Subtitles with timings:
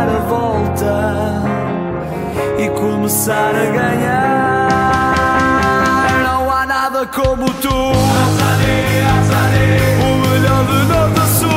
[0.00, 1.42] dar a volta
[2.58, 4.70] e começar a ganhar.
[6.24, 7.68] Não há nada como tu.
[7.68, 7.92] O
[10.26, 11.50] melhor de Norte a Sul.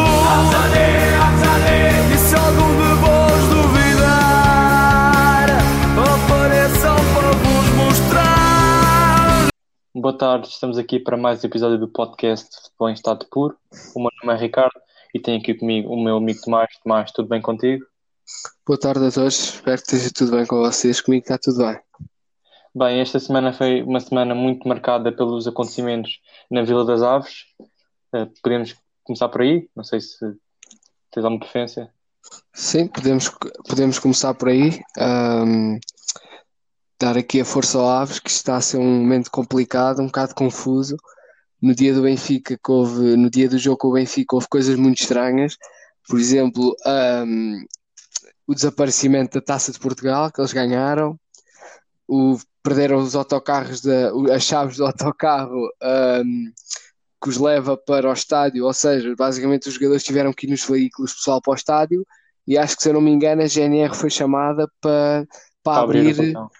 [2.14, 5.48] E se algum de vos duvidar,
[5.96, 9.48] apareçam para vos mostrar.
[9.96, 13.56] Boa tarde, estamos aqui para mais um episódio do podcast Futebol em Estado Puro.
[13.96, 14.82] O meu nome é Ricardo
[15.14, 16.78] e tenho aqui comigo o meu amigo Tomás.
[16.84, 17.93] Tomás, tudo bem contigo?
[18.66, 21.02] Boa tarde a todos, espero que esteja tudo bem com vocês.
[21.02, 21.80] Comigo está tudo bem.
[22.76, 27.46] Bem, esta semana foi uma semana muito marcada pelos acontecimentos na Vila das Aves.
[28.14, 29.70] Eh, podemos começar por aí?
[29.76, 30.18] Não sei se
[31.12, 31.92] tens alguma preferência.
[32.54, 33.30] Sim, podemos,
[33.68, 34.82] podemos começar por aí.
[34.98, 35.78] Ahm,
[37.00, 40.34] dar aqui a força ao Aves, que está a ser um momento complicado, um bocado
[40.34, 40.98] confuso.
[41.62, 45.02] No dia do Benfica, houve, no dia do jogo com o Benfica, houve coisas muito
[45.02, 45.58] estranhas.
[46.08, 47.66] Por exemplo, ahm,
[48.48, 51.20] o desaparecimento da Taça de Portugal, que eles ganharam.
[52.08, 56.52] O, perderam os autocarros, da, o- as chaves do autocarro ahm,
[57.22, 60.66] que os leva para o estádio, ou seja, basicamente os jogadores tiveram que ir nos
[60.66, 62.06] veículos pessoal para o estádio
[62.46, 65.26] e acho que se eu não me engano a GNR foi chamada para,
[65.64, 66.52] para abrir o abrir, portão.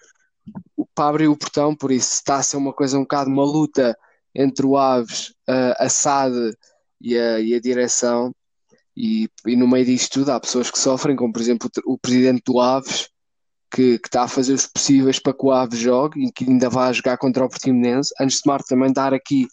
[0.94, 3.96] para abrir o portão, por isso está a ser uma coisa um bocado uma luta
[4.34, 6.56] entre o Aves, a, a SAD
[7.00, 8.34] e a, e a direção
[8.96, 11.98] e, e no meio disto tudo há pessoas que sofrem, como por exemplo o, o
[11.98, 13.08] presidente do Aves
[13.70, 16.70] que, que está a fazer os possíveis para que o Aves jogue e que ainda
[16.70, 18.14] vai jogar contra o Portimonense.
[18.20, 19.48] Antes de mais também dar aqui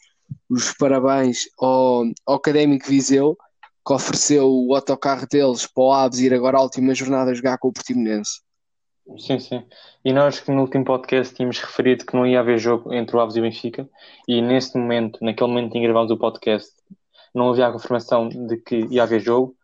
[0.50, 3.36] os parabéns ao, ao Académico Viseu
[3.86, 7.70] que ofereceu o autocarro deles para o Aves ir agora à última jornada jogar com
[7.70, 8.42] o Portimonense.
[9.18, 9.64] Sim, sim.
[10.06, 13.20] E nós que no último podcast tínhamos referido que não ia haver jogo entre o
[13.20, 13.90] Aves e o Benfica,
[14.28, 16.72] e nesse momento, naquele momento em que gravámos o podcast,
[17.34, 19.56] não havia a confirmação de que ia haver jogo.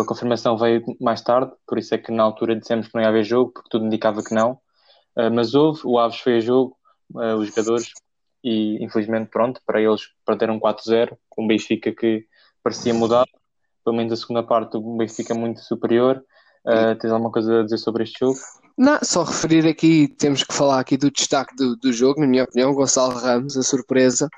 [0.00, 3.08] A confirmação veio mais tarde, por isso é que na altura dissemos que não ia
[3.08, 4.58] haver jogo, porque tudo indicava que não.
[5.16, 6.76] Ah, mas houve, o Aves foi a jogo,
[7.16, 7.90] ah, os jogadores,
[8.44, 12.26] e infelizmente, pronto, para eles perderam 4-0, com o Benfica que
[12.62, 13.26] parecia mudar,
[13.84, 16.22] pelo menos a segunda parte, o Benfica muito superior.
[16.66, 18.38] Ah, tens alguma coisa a dizer sobre este jogo?
[18.76, 22.44] Não, só referir aqui, temos que falar aqui do destaque do, do jogo, na minha
[22.44, 24.28] opinião, Gonçalo Ramos, a surpresa,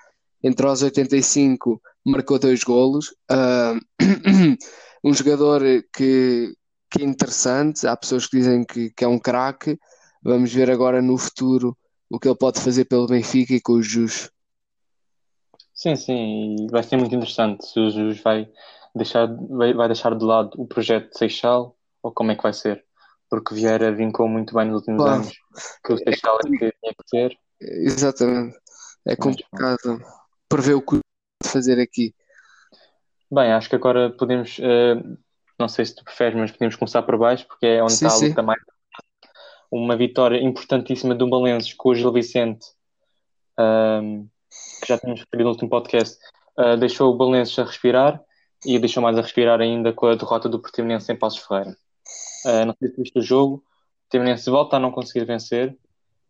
[0.44, 3.74] entre aos 85 marcou dois golos, Ah,
[5.04, 5.60] um jogador
[5.94, 6.54] que,
[6.91, 9.78] que é interessante, há pessoas que dizem que, que é um craque,
[10.22, 11.76] vamos ver agora no futuro
[12.10, 14.30] o que ele pode fazer pelo Benfica e com os Jus.
[15.74, 18.50] Sim, sim, vai ser muito interessante se o Jesus vai
[18.94, 22.52] deixar, vai, vai deixar de lado o projeto de Seixal ou como é que vai
[22.52, 22.84] ser.
[23.30, 25.20] Porque Vieira vincou muito bem nos últimos Claro.
[25.20, 25.32] anos
[25.84, 27.38] que o Seixal é que tinha que ser.
[27.60, 28.56] Exatamente,
[29.06, 30.00] é complicado
[30.48, 30.98] prever o que
[31.48, 32.14] pode fazer aqui.
[33.31, 34.94] Bem, acho que agora podemos, eh,
[35.59, 38.16] não sei se tu preferes, mas podemos começar por baixo porque é onde Sim, está
[38.16, 38.28] a sim.
[38.28, 38.60] luta mais.
[39.70, 42.66] Uma vitória importantíssima do Balenços com o Gil Vicente,
[43.58, 44.26] ahm,
[44.81, 46.19] que já tínhamos referido no último podcast,
[46.56, 48.22] ah, deixou o Balenços a respirar
[48.64, 51.76] e deixou mais a respirar ainda com a derrota do Portimonense em Passos Ferreira.
[52.47, 53.62] Ah, não sei se viste o jogo, o
[54.04, 55.76] Portimonense volta a não conseguir vencer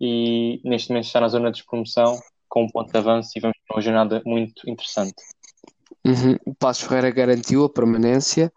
[0.01, 2.19] e neste momento está na zona de despromoção
[2.59, 5.23] com um ponto de avanço e vamos ter uma jornada muito interessante.
[6.05, 6.37] Uhum.
[6.47, 8.53] O Passos Ferreira garantiu a permanência.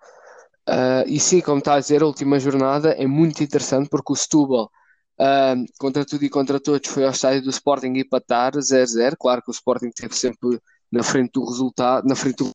[0.68, 4.16] Ah, e sim, como está a dizer, a última jornada é muito interessante porque o
[4.16, 4.72] Setúbal,
[5.20, 9.16] ah, contra tudo e contra todos, foi ao estádio do Sporting empatar 0-0.
[9.20, 10.60] Claro que o Sporting esteve sempre
[10.92, 12.50] na frente do resultado, na frente do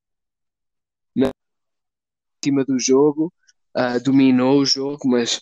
[1.14, 1.30] na
[2.44, 3.32] cima do jogo,
[3.74, 5.40] ah, dominou o jogo, mas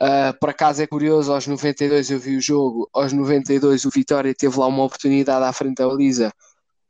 [0.00, 4.34] ah, por acaso é curioso, aos 92 eu vi o jogo, aos 92 o Vitória
[4.34, 6.32] teve lá uma oportunidade à frente da baliza,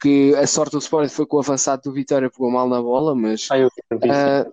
[0.00, 3.14] que a sorte do Sporting foi que o avançado do Vitória pegou mal na bola,
[3.14, 3.70] mas Ah, eu
[4.10, 4.46] ah,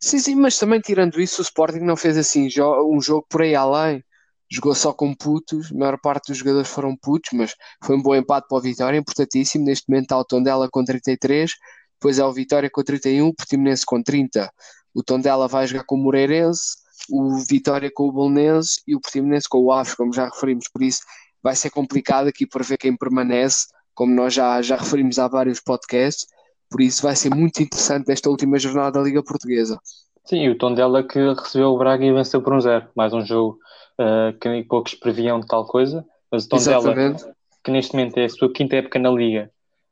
[0.00, 2.48] sim, sim, mas também tirando isso, o Sporting não fez assim
[2.88, 4.04] um jogo por aí além.
[4.50, 8.14] Jogou só com putos, a maior parte dos jogadores foram putos, mas foi um bom
[8.14, 9.64] empate para o Vitória, importantíssimo.
[9.64, 11.50] Neste momento está o Tondela com 33,
[11.98, 14.52] depois é o Vitória com 31, o Portimonense com 30.
[14.94, 19.48] O Tondela vai jogar com o Moreirense, o Vitória com o Bolonense e o Portimonense
[19.48, 20.66] com o Aves, como já referimos.
[20.72, 21.00] Por isso
[21.42, 25.60] vai ser complicado aqui para ver quem permanece, como nós já, já referimos há vários
[25.60, 26.26] podcasts.
[26.70, 29.78] Por isso vai ser muito interessante esta última jornada da Liga Portuguesa.
[30.24, 32.88] Sim, e o Tondela que recebeu o Braga e venceu por um zero.
[32.94, 33.58] Mais um jogo
[33.98, 36.04] ah, que poucos previam de tal coisa.
[36.30, 37.24] Mas o Tondela, Exatamente.
[37.62, 39.50] que neste momento é a sua quinta época na Liga,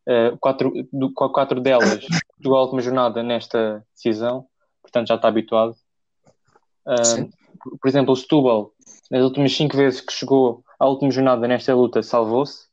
[0.09, 2.01] ah, quatro, do, com quatro delas
[2.41, 4.47] jogou a última jornada nesta decisão,
[4.83, 5.75] portanto já está habituado.
[6.87, 7.27] Ah,
[7.81, 8.73] por exemplo, o Setúbal,
[9.11, 12.69] nas últimas cinco vezes que chegou à última jornada nesta luta, salvou-se.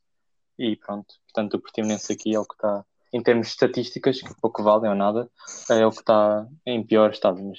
[0.58, 4.40] E pronto, portanto o Portimonense aqui é o que está, em termos de estatísticas, que
[4.40, 5.30] pouco valem ou nada,
[5.70, 7.42] é o que está em pior estado.
[7.42, 7.58] Mas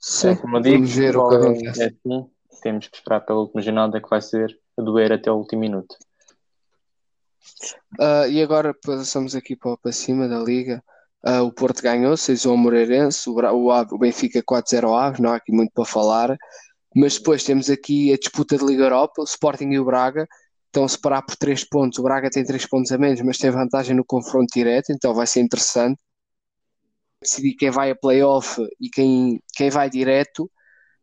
[0.00, 1.82] Sim, É, como eu digo, vamos ver o que acontece.
[1.82, 2.30] é assim,
[2.62, 5.96] temos que esperar pela última jornada que vai ser a doer até o último minuto.
[7.98, 10.82] Ah, e agora passamos aqui para, para cima da Liga.
[11.24, 15.30] Ah, o Porto ganhou 6 ao Moreirense, o, o, o Benfica 4-0 ao Aves, não
[15.32, 16.36] há aqui muito para falar.
[16.94, 20.28] Mas depois temos aqui a disputa de Liga Europa, o Sporting e o Braga
[20.66, 21.98] estão a separar por 3 pontos.
[21.98, 25.26] O Braga tem 3 pontos a menos, mas tem vantagem no confronto direto, então vai
[25.26, 26.00] ser interessante
[27.20, 30.50] decidir quem vai a playoff e quem, quem vai direto.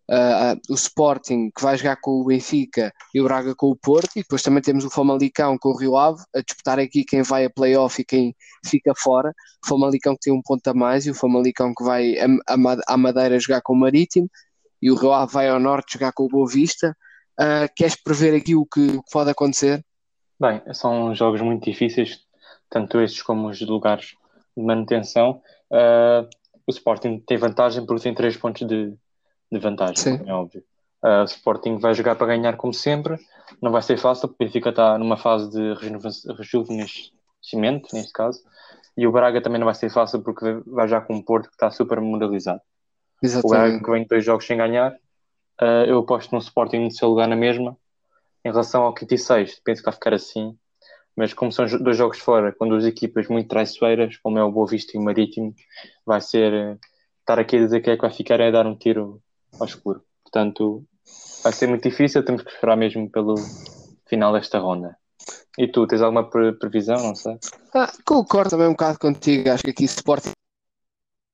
[0.10, 4.12] Ah, o Sporting que vai jogar com o Benfica e o Braga com o Porto,
[4.16, 7.46] e depois também temos o Famalicão com o Rio Ave a disputar aqui quem vai
[7.46, 8.36] a playoff e quem
[8.66, 9.34] fica fora.
[9.66, 12.16] O Famalicão que tem um ponto a mais e o Famalicão que vai
[12.88, 14.30] à Madeira jogar com o Marítimo
[14.81, 16.96] e o Rio Ave vai ao Norte jogar com o Boa Vista.
[17.40, 19.84] Ah, queres prever aqui o que, o que pode acontecer?
[20.40, 22.19] Bem, são jogos muito difíceis,
[22.69, 24.13] tanto estes como os de lugares
[24.56, 25.42] de manutenção.
[25.74, 26.28] Ah,
[26.68, 28.94] o Sporting tem vantagem porque tem 3 pontos de,
[29.60, 30.18] de vantagem, Sim.
[30.18, 30.63] como é óbvio.
[31.02, 33.18] Ah, o Sporting vai jogar para ganhar como sempre,
[33.62, 38.42] não vai ser fácil, porque o Benfica está numa fase de rejuven- rejuvenescimento, neste caso,
[38.98, 41.56] e o Braga também não vai ser fácil porque vai já com um Porto que
[41.56, 42.62] está super moralizado.
[43.44, 43.84] O Braga Exatamente.
[43.84, 44.96] que vem dois jogos sem ganhar,
[45.62, 47.78] ah, eu aposto no Sporting no seu lugar na mesma.
[48.44, 50.56] Em relação ao quinto e sexto, penso que vai ficar assim.
[51.16, 54.68] Mas como são dois jogos fora, com duas equipas muito traiçoeiras, como é o Boa
[54.68, 55.54] Vista e o Marítimo,
[56.06, 56.78] vai ser eh,
[57.22, 59.22] estar aqui a dizer que é que vai ficar é dar um tiro
[59.60, 60.04] ao escuro.
[60.24, 60.84] Portanto,
[61.44, 63.36] vai ser muito difícil, temos que esperar mesmo pelo
[64.07, 64.98] final desta ronda.
[65.57, 67.02] E tu, tens alguma pre- previsão?
[67.02, 67.38] Não sei.
[67.74, 69.50] Ah, concordo também um bocado contigo.
[69.50, 70.31] Acho que aqui Sporting,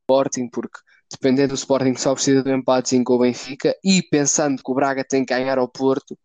[0.04, 0.80] Sporting, porque
[1.12, 5.04] dependendo do Sporting só precisa do empatezinho com o Benfica e pensando que o Braga
[5.04, 6.18] tem que ganhar ao Porto,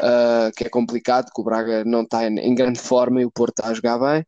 [0.00, 3.30] ah, que é complicado, que o Braga não está em, em grande forma e o
[3.30, 4.24] Porto está a jogar bem.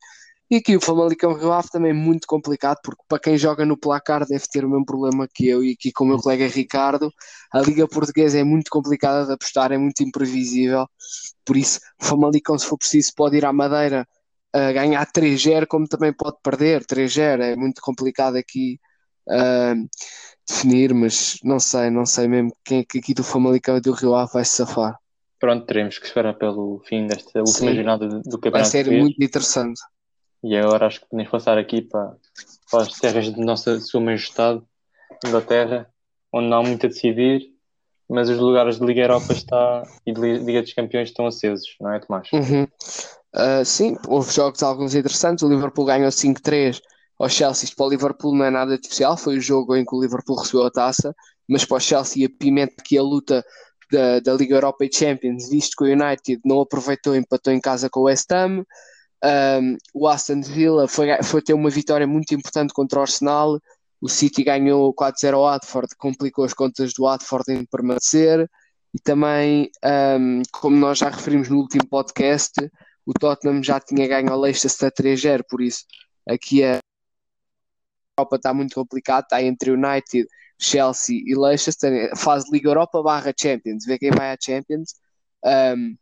[0.51, 3.79] E aqui o Famalicão Rio Ave também é muito complicado, porque para quem joga no
[3.79, 7.11] placar deve ter o mesmo problema que eu e aqui com o meu colega Ricardo,
[7.53, 10.87] a Liga Portuguesa é muito complicada de apostar, é muito imprevisível.
[11.45, 14.07] Por isso, o Famalicão, se for preciso, pode ir à Madeira
[14.53, 17.41] a ganhar 3-0, como também pode perder 3-0.
[17.41, 18.79] É muito complicado aqui
[19.29, 19.75] ah,
[20.47, 23.93] definir, mas não sei, não sei mesmo quem é que aqui do Famalicão e do
[23.93, 24.99] Rio Ave vai se safar.
[25.41, 27.75] Pronto, teremos que esperar pelo fim desta última Sim.
[27.75, 29.81] jornada do do Vai Campeonato ser muito interessante.
[30.45, 32.15] E agora acho que podemos passar aqui para,
[32.71, 34.63] para as terras de nossa Sua Majestade,
[35.25, 35.89] Inglaterra,
[36.33, 37.51] onde não há muito a decidir,
[38.09, 41.75] mas os lugares de Liga Europa está, e de Li- Liga dos Campeões estão acesos,
[41.81, 42.29] não é, Tomás?
[42.33, 42.69] Uhum.
[43.35, 45.43] Ah, sim, houve jogos alguns interessantes.
[45.43, 46.81] O Liverpool ganhou 5-3
[47.19, 47.65] ao Chelsea.
[47.65, 49.17] Isto para o Liverpool não é nada especial.
[49.17, 51.15] Foi o jogo em que o Liverpool recebeu a taça,
[51.49, 53.45] mas para o Chelsea apimenta aqui a luta
[53.91, 57.89] da, da Liga Europa e Champions, visto que o United não aproveitou empatou em casa
[57.91, 58.65] com o West Ham.
[59.25, 63.59] Um, o Aston Villa foi, foi ter uma vitória muito importante contra o Arsenal.
[64.01, 68.49] O City ganhou 4-0 ao Watford, complicou as contas do Watford em permanecer.
[68.93, 69.71] E também,
[70.21, 72.53] um, como nós já referimos no último podcast,
[73.07, 75.85] o Tottenham já tinha ganho ao Leicester 3-0, por isso
[76.29, 76.79] aqui a
[78.17, 80.29] Europa está muito complicada, está entre United,
[80.61, 84.95] Chelsea e Leicester, faz Liga Europa barra Champions, vê quem vai à Champions.
[85.45, 85.97] Um,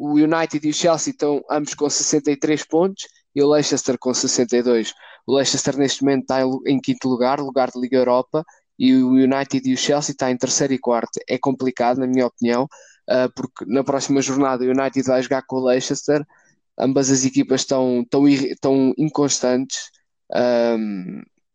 [0.00, 4.94] o United e o Chelsea estão ambos com 63 pontos e o Leicester com 62.
[5.26, 8.42] O Leicester neste momento está em, quinto lugar, lugar de Liga Europa,
[8.78, 11.20] e o United e o Chelsea está em terceiro e quarto.
[11.28, 15.56] É complicado, na minha opinião, uh, porque na próxima jornada o United vai jogar com
[15.56, 16.24] o Leicester.
[16.78, 19.90] Ambas as equipas estão, estão, estão inconstantes,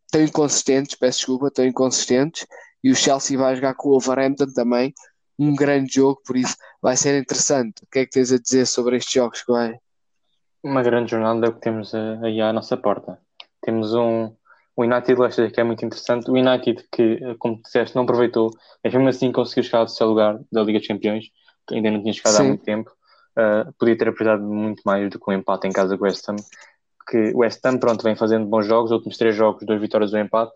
[0.06, 2.46] estão inconsistentes, peço desculpa, estão inconsistentes.
[2.84, 4.94] E o Chelsea vai jogar com o Wolverhampton também,
[5.38, 7.84] um grande jogo, por isso vai ser interessante.
[7.84, 9.78] O que é que tens a dizer sobre estes jogos que vai?
[10.64, 13.20] Uma grande jornada é o que temos aí à nossa porta.
[13.62, 14.32] Temos um,
[14.76, 16.30] o United Leicester que é muito interessante.
[16.30, 18.52] O United que, como disseste, não aproveitou,
[18.84, 21.26] mas mesmo assim conseguiu chegar ao seu lugar da Liga dos Campeões,
[21.68, 22.44] que ainda não tinha chegado Sim.
[22.44, 22.92] há muito tempo.
[23.38, 26.28] Uh, podia ter aproveitado muito mais do que um empate em casa com o West
[26.30, 26.36] Ham.
[27.10, 30.14] Que o West Ham, pronto, vem fazendo bons jogos, os últimos três jogos, duas vitórias
[30.14, 30.54] um empate.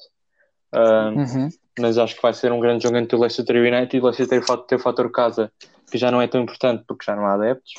[0.73, 1.49] Uh, uhum.
[1.79, 4.39] Mas acho que vai ser um grande jogo entre o Leicester e o Leicester tem
[4.39, 5.51] o fator, tem o fator casa,
[5.89, 7.73] que já não é tão importante porque já não há adeptos.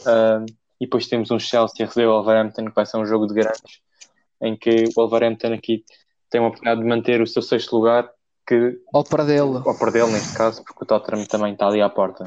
[0.00, 0.44] Uh,
[0.80, 3.34] e depois temos um Chelsea a receber o Wolverhampton, que vai ser um jogo de
[3.34, 3.80] grandes,
[4.42, 5.84] em que o Wolverhampton aqui
[6.30, 8.10] tem uma oportunidade de manter o seu sexto lugar,
[8.46, 12.24] que ao perdê-lo, ao perdê-lo neste caso, porque o Tottenham também está ali à porta.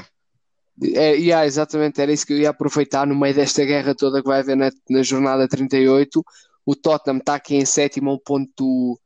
[0.81, 4.27] É, yeah, exatamente, era isso que eu ia aproveitar no meio desta guerra toda que
[4.27, 6.23] vai haver na, na jornada 38.
[6.65, 8.99] O Tottenham está aqui em sétimo, ao ponto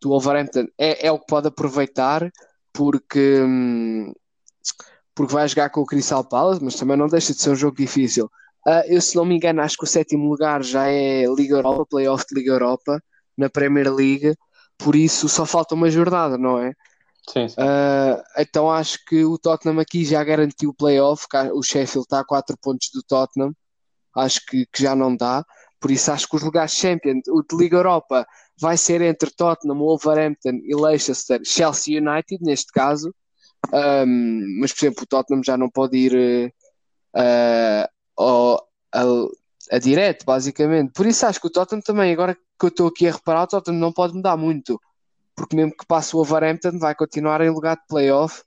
[0.00, 0.66] do, Wolverhampton.
[0.78, 2.30] É, é o que pode aproveitar,
[2.72, 4.12] porque, hum,
[5.14, 7.76] porque vai jogar com o Crystal Palace, mas também não deixa de ser um jogo
[7.76, 8.30] difícil.
[8.66, 11.86] Uh, eu, se não me engano, acho que o sétimo lugar já é Liga Europa,
[11.86, 13.02] Playoff de Liga Europa,
[13.36, 14.34] na Premier League,
[14.76, 16.72] por isso só falta uma jornada, não é?
[17.28, 17.60] Sim, sim.
[17.60, 21.26] Uh, então acho que o Tottenham aqui já garantiu o playoff.
[21.52, 23.54] O Sheffield está a 4 pontos do Tottenham.
[24.16, 25.44] Acho que, que, já não dá.
[25.78, 28.26] Por isso acho que os lugares Champions, o de Liga Europa,
[28.60, 33.14] vai ser entre Tottenham, Wolverhampton e Leicester, Chelsea United, neste caso.
[33.72, 36.52] Um, mas, por exemplo, o Tottenham já não pode ir
[37.16, 39.02] uh, ao, a,
[39.72, 40.92] a direto, basicamente.
[40.92, 43.46] Por isso acho que o Tottenham também, agora que eu estou aqui a reparar, o
[43.46, 44.80] Tottenham não pode mudar muito
[45.40, 48.42] porque mesmo que passe o Wolverhampton vai continuar em lugar de playoff.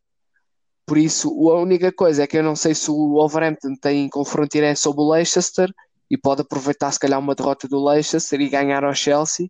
[0.85, 4.51] Por isso, a única coisa é que eu não sei se o Wolverhampton tem confronto
[4.51, 5.73] direto sobre o Leicester
[6.09, 9.49] e pode aproveitar se calhar uma derrota do Leicester e ganhar ao Chelsea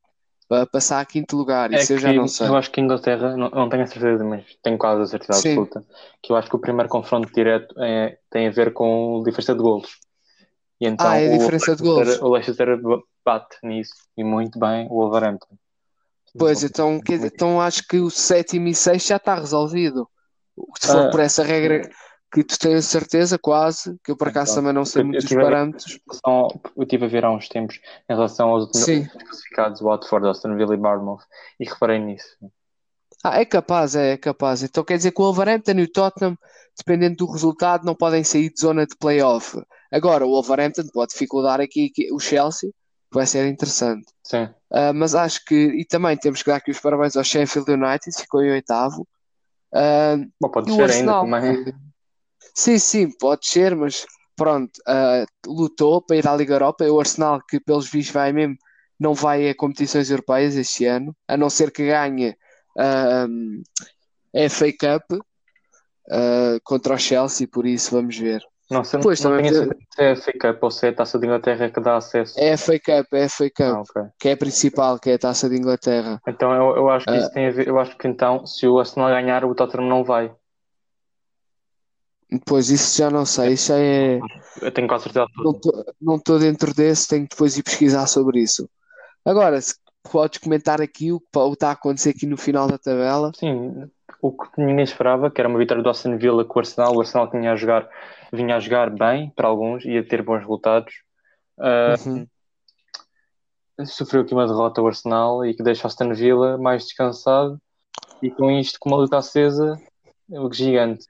[0.53, 1.73] para passar a quinto lugar.
[1.73, 2.47] É Isso eu já não sei.
[2.47, 5.39] Eu acho que a Inglaterra, não, não tenho a certeza, mas tenho quase a certeza
[5.39, 5.49] Sim.
[5.49, 5.83] absoluta,
[6.21, 9.55] que eu acho que o primeiro confronto direto é, tem a ver com a diferença
[9.55, 9.97] de golos.
[10.79, 12.21] E então Ah, é a o diferença de golos.
[12.21, 12.79] O Leicester
[13.25, 15.55] bate nisso e muito bem o Wolverhampton.
[16.37, 20.07] Pois, então, então acho que o sétimo e sexto já está resolvido.
[20.79, 21.09] Se for Ah.
[21.09, 21.89] por essa regra
[22.33, 25.17] que tu tens certeza, quase, que eu por acaso Então, também não sei eu- muito
[25.17, 25.99] eu os tive a ver- parâmetros.
[26.75, 30.77] Eu estive a ver há uns tempos em relação aos classificados, Watford, Aston Villa e
[30.77, 31.21] Bournemouth,
[31.59, 32.25] e reparei nisso.
[33.23, 34.63] Ah, é capaz, é, é capaz.
[34.63, 36.35] Então quer dizer que o Wolverhampton e o Tottenham,
[36.77, 39.55] dependendo do resultado, não podem sair de zona de playoff.
[39.91, 44.11] Agora, o Wolverhampton pode dificultar aqui, aqui o Chelsea, que vai ser interessante.
[44.23, 47.71] Sim, Ah, mas acho que, e também temos que dar aqui os parabéns ao Sheffield
[47.71, 49.07] United, ficou em oitavo.
[49.73, 51.73] Ah, Bom, pode e o ser ainda Arsenal, também.
[52.53, 56.83] Sim, sim, pode ser, mas pronto, ah, lutou para ir à Liga Europa.
[56.85, 58.55] E o Arsenal, que pelos vistos vai mesmo,
[58.99, 62.35] não vai a competições europeias este ano, a não ser que ganhe
[62.77, 63.27] a
[64.49, 65.21] FA Cup
[66.11, 68.41] ah, contra o Chelsea, por isso vamos ver.
[68.71, 70.93] Não Pois, não também tenho certeza se é a FA Cup ou se é a
[70.95, 72.39] Taça de Inglaterra que dá acesso.
[72.39, 74.01] É a FA Cup, é a FA Cup, Ah, ok.
[74.19, 76.19] que é a principal, que é a Taça de Inglaterra.
[76.27, 77.17] Então eu, eu acho que Ah.
[77.17, 77.67] isso tem a ver.
[77.67, 80.33] Eu acho que então, se o Arsenal ganhar, o Tottenham não vai.
[82.33, 84.19] Depois isso já não sei, isso já é.
[84.61, 85.27] Eu tenho quase certeza
[86.01, 88.67] Não estou dentro desse, tenho que depois ir pesquisar sobre isso.
[89.23, 89.75] Agora, se
[90.11, 93.31] podes comentar aqui o que está a acontecer aqui no final da tabela.
[93.35, 93.87] Sim,
[94.21, 96.95] o que ninguém esperava, que era uma vitória do Aston Villa com o Arsenal.
[96.95, 97.87] O Arsenal tinha a jogar,
[98.31, 100.93] vinha a jogar bem para alguns, ia ter bons resultados.
[101.59, 102.25] Ah, Uhum.
[103.85, 107.59] sofreu aqui uma derrota o Arsenal e que deixa o Aston Villa mais descansado
[108.21, 109.79] e com isto com uma luta acesa
[110.29, 111.05] o gigante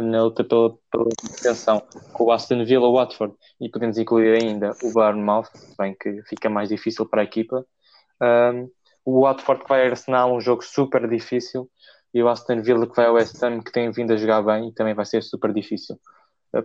[0.00, 4.92] na luta pela, pela manutenção com o Aston Villa, Watford e podemos incluir ainda o
[4.92, 5.48] Bournemouth
[5.78, 7.64] bem que fica mais difícil para a equipa.
[8.22, 8.70] Um,
[9.04, 11.70] o Watford que vai a Arsenal um jogo super difícil
[12.12, 14.68] e o Aston Villa que vai ao West Ham que tem vindo a jogar bem
[14.68, 15.98] e também vai ser super difícil.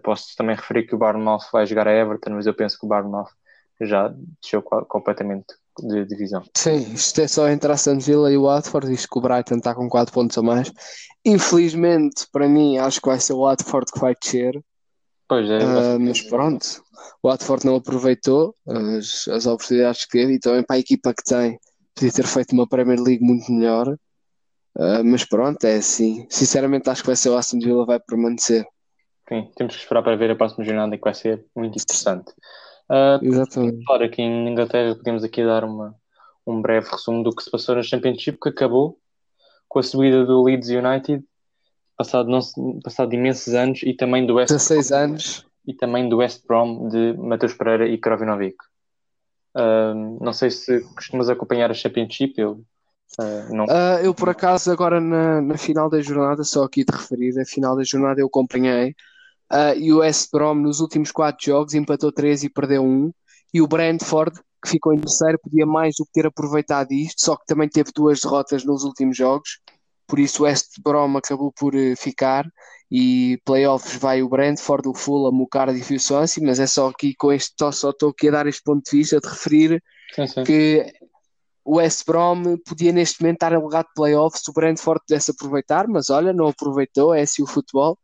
[0.04, 2.90] Posso também referir que o Bournemouth vai jogar a Everton mas eu penso que o
[2.90, 3.30] Bournemouth
[3.82, 5.48] já desceu co- completamente
[5.80, 6.44] de divisão.
[6.56, 9.74] Sim, isto é só entre Aston Villa e o Watford, isto que o Brighton está
[9.74, 10.72] com 4 pontos a mais.
[11.26, 14.62] Infelizmente, para mim, acho que vai ser o Watford que vai descer.
[15.28, 16.84] Pois é, Ah, mas pronto,
[17.24, 21.24] o Watford não aproveitou as, as oportunidades que teve e também para a equipa que
[21.24, 21.58] tem,
[21.96, 23.96] podia ter feito uma Premier League muito melhor.
[24.78, 26.26] Ah, mas pronto, é assim.
[26.30, 28.66] Sinceramente, acho que vai ser o Aston Villa vai permanecer.
[29.30, 32.34] sim, temos que esperar para ver a próxima jornada que vai ser muito interessante.
[32.92, 33.86] Ah, Exatamente.
[33.86, 35.96] Claro, aqui em Inglaterra podemos aqui dar uma,
[36.46, 39.00] um breve resumo do que se passou na Championship, que acabou
[39.70, 41.24] com a subida do Leeds United,
[41.98, 42.42] passado, não,
[42.84, 45.46] passado imensos anos, e também do West, 16 anos.
[45.66, 48.58] e também do West Brom de Matheus Pereira e Krovinovic.
[49.56, 52.62] Ahm, não sei se costumas acompanhar a Championship, eu
[53.50, 53.66] não.
[53.70, 57.46] Ah, eu, por acaso, agora na, na final da jornada, só aqui de referir, a
[57.46, 58.96] final da jornada eu acompanhei.
[59.52, 63.12] Ah, e o West Brom, nos últimos 4 jogos, empatou 3 e perdeu 1.
[63.54, 67.36] E o Brentford, que ficou em terceiro, podia mais do que ter aproveitado isto, só
[67.36, 69.60] que também teve duas derrotas nos últimos jogos.
[70.08, 72.46] Por isso, o West Brom acabou por eh, ficar.
[72.90, 76.44] E playoffs vai o Brentford, o Fulham, o Cardiff e o Swansea.
[76.46, 79.20] Mas é só aqui com este, só estou aqui a dar este ponto de vista
[79.20, 79.84] de referir
[80.16, 80.44] Sim, sim.
[80.44, 80.94] que
[81.64, 85.32] o West Brom podia neste momento estar a lugar de playoffs se o Brentford pudesse
[85.32, 87.98] aproveitar, mas olha, não aproveitou, é assim o futebol.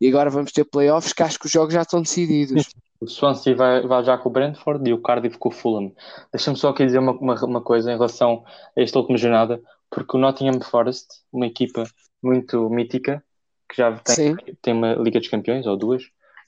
[0.00, 2.66] E agora vamos ter playoffs que acho que os jogos já estão decididos.
[3.00, 5.92] O Swansea vai, vai já com o Brentford e o Cardiff com o Fulham.
[6.32, 9.60] Deixa-me só aqui dizer uma, uma, uma coisa em relação a esta última jornada,
[9.90, 11.84] porque o Nottingham Forest, uma equipa
[12.22, 13.22] muito mítica,
[13.68, 14.36] que já tem, Sim.
[14.62, 16.04] tem uma Liga dos Campeões, ou duas,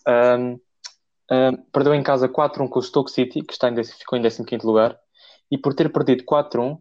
[0.07, 0.57] ahm,
[1.31, 4.65] ahm, perdeu em casa 4-1 com o Stoke City, que está em, ficou em 15º
[4.65, 4.99] lugar,
[5.50, 6.79] e por ter perdido 4-1,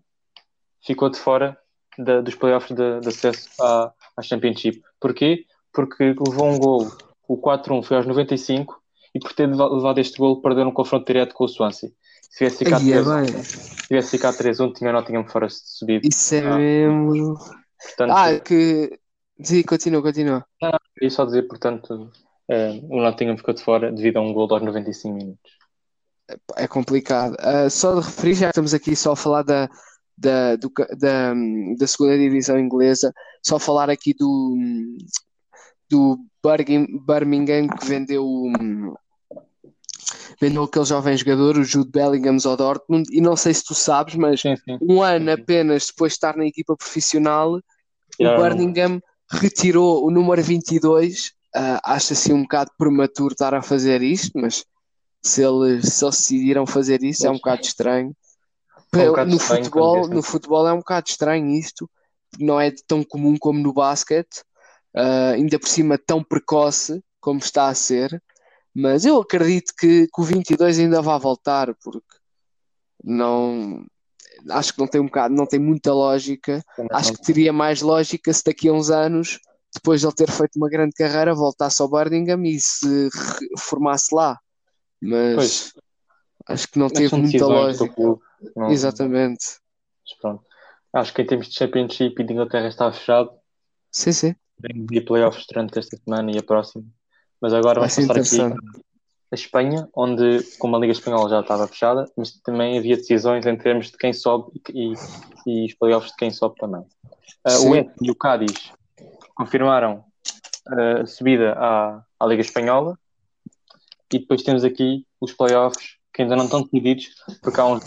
[0.85, 1.57] ficou de fora
[1.97, 4.81] da- dos playoffs de, de acesso à, à Championship.
[5.01, 5.45] Porquê?
[5.75, 6.91] Porque levou um gol,
[7.27, 8.79] o 4-1 foi aos 95,
[9.13, 11.89] e por ter leva- levado este gol, perdeu um confronto direto com o Swansea.
[12.21, 13.43] Se tivesse ficado Aí é 3 bem.
[13.43, 16.07] se tivesse ficado 3-1, tinha o Nottingham Forest subido.
[16.07, 16.57] Isso é Ah.
[16.57, 17.35] mesmo.
[17.81, 18.99] Portanto, Ah, que.
[19.41, 20.45] Sim, continua, continua.
[20.95, 22.09] queria só dizer, portanto,
[22.49, 25.51] eh, o Nottingham ficou de fora devido a um gol aos 95 minutos.
[26.57, 27.35] É complicado.
[27.39, 29.69] Ah, só de referir, já que estamos aqui só a falar da,
[30.17, 31.33] da, do da,
[31.77, 33.13] da segunda divisão inglesa,
[33.45, 34.55] só falar aqui do,
[35.89, 36.17] do
[37.07, 38.25] Birmingham, que vendeu,
[40.39, 44.15] vendeu aquele jovem jogador, o Jude Bellingham, ao Dortmund, e não sei se tu sabes,
[44.15, 44.77] mas Sim, sim.
[44.81, 47.61] um ano apenas depois de estar na equipa profissional, o
[48.17, 51.33] Tiraram- Birmingham retirou o número 22.
[51.55, 54.65] Ah, acho assim um bocado prematuro estar a fazer isto, mas
[55.23, 58.15] se eles, se eles decidiram fazer isso é um bocado estranho.
[58.93, 61.89] É um bocado no estranho futebol, no futebol é um bocado estranho isto,
[62.39, 64.43] não é tão comum como no basquete,
[64.95, 68.21] ah, ainda por cima tão precoce como está a ser,
[68.73, 72.15] mas eu acredito que, que o 22 ainda vai voltar, porque
[73.03, 73.85] não
[74.49, 76.63] acho que não tem um bocado, não tem muita lógica.
[76.91, 79.39] Acho que teria mais lógica se daqui a uns anos,
[79.73, 83.09] depois de ele ter feito uma grande carreira, voltasse ao Birmingham e se
[83.57, 84.37] formasse lá.
[85.01, 85.73] Mas Pois.
[86.47, 87.93] acho que não Mas teve muita lógica.
[87.93, 88.21] clube.
[88.55, 89.45] Não- Exatamente.
[90.03, 90.43] mas pronto.
[90.93, 93.31] Acho que em termos de Championship e de Inglaterra está fechado.
[93.91, 94.35] Sim, sim.
[94.59, 96.85] De playoffs durante esta semana e a próxima.
[97.41, 98.55] Mas agora Vai vamos passar aqui
[99.31, 103.57] a Espanha, onde, como a Liga Espanhola já estava fechada, mas também havia decisões em
[103.57, 104.93] termos de quem sobe e,
[105.45, 106.85] e, e os playoffs de quem sobe também.
[107.47, 107.69] Sim.
[107.69, 108.71] o Eti e o Cádiz
[109.35, 110.03] confirmaram
[110.67, 112.97] ah, a subida à, à Liga Espanhola
[114.11, 117.09] e depois temos aqui os playoffs que ainda não estão decididos,
[117.41, 117.81] porque há jogo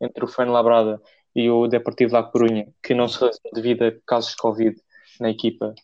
[0.00, 1.00] entre o Fuenlabrada
[1.34, 4.76] e o Deportivo La Corunha que não se realizou devido a casos de Covid
[5.20, 5.74] na equipa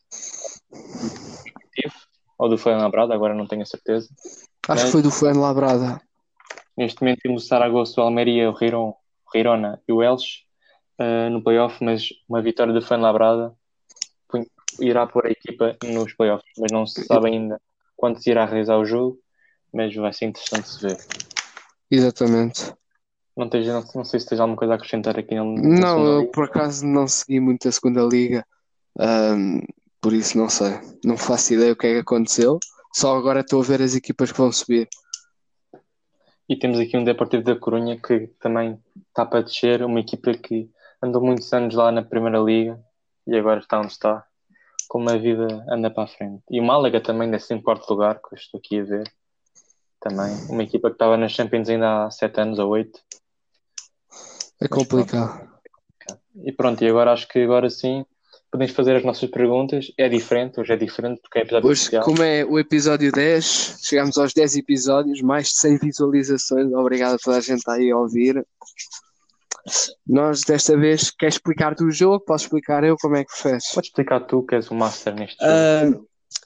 [2.38, 4.08] ou do Fuenlabrada, agora não tenho a certeza.
[4.68, 6.00] Acho que foi do Fuenlabrada.
[6.76, 10.40] Neste momento temos o Saragossa, o Almeria, o Riron, o Rirona e o Elche
[10.98, 13.54] eh, no playoff, mas uma vitória do Fuenlabrada
[14.28, 14.46] põe-
[14.80, 17.60] irá pôr a equipa nos playoffs, mas não se sabe ainda
[17.96, 19.18] quando se irá realizar o jogo,
[19.72, 20.98] mas vai ser interessante se ver.
[21.90, 22.74] Exatamente.
[23.34, 26.44] Não, tens, não, não sei se tens alguma coisa a acrescentar aqui Não, eu por
[26.44, 28.46] acaso não segui muito a segunda liga,
[28.98, 29.60] ahm,
[30.00, 30.80] por isso não sei.
[31.04, 32.58] Não faço ideia o que é que aconteceu.
[32.94, 34.88] Só agora estou a ver as equipas que vão subir.
[36.48, 40.70] E temos aqui um Deportivo da Corunha que também está para descer, uma equipa que
[41.02, 42.80] andou muitos anos lá na Primeira Liga
[43.26, 44.24] e agora está onde está,
[44.88, 46.44] como a vida anda para a frente.
[46.50, 49.12] E o Málaga também desce em quarto lugar, que eu estou aqui a ver.
[50.00, 53.00] Também, uma equipa que estava nas Champions ainda há sete anos ou oito.
[54.60, 55.50] É complicado.
[56.44, 58.06] E pronto, e agora acho que agora sim
[58.50, 59.92] podemos fazer as nossas perguntas.
[59.98, 62.04] É diferente, hoje é diferente porque é episódio Hoje, especial.
[62.04, 66.72] como é o episódio 10, chegamos aos 10 episódios, mais de 100 visualizações.
[66.72, 68.44] Obrigado a toda a gente aí a ouvir.
[70.06, 72.24] Nós, desta vez, quer explicar do jogo?
[72.24, 73.72] Posso explicar eu como é que fez?
[73.74, 75.52] Podes explicar tu que és o master neste jogo.
[75.52, 76.00] Ah,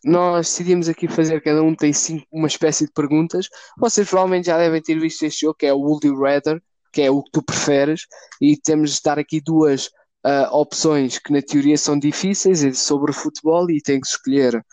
[0.04, 3.48] nós decidimos aqui fazer, cada um tem cinco, uma espécie de perguntas.
[3.78, 7.02] Vocês provavelmente já devem ter visto este jogo, que é o Would You Rather, que
[7.02, 8.06] é o que tu preferes,
[8.40, 9.90] e temos de dar aqui duas
[10.24, 14.64] ah, opções que na teoria são difíceis é sobre o futebol e tem que escolher.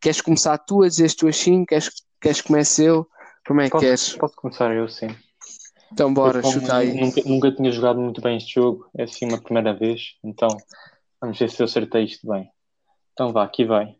[0.00, 1.66] Queres começar tu a dizer as tuas cinco?
[1.66, 3.06] Queres, queres que comece eu?
[3.46, 4.16] Como é que posso, queres?
[4.16, 5.08] posso começar eu, sim.
[5.92, 6.94] Então bora, Eu, chuta aí.
[6.94, 10.48] Nunca, nunca tinha jogado muito bem este jogo, é assim uma primeira vez, então
[11.20, 12.48] vamos ver se eu acertei isto bem.
[13.12, 13.94] Então vá, aqui vai.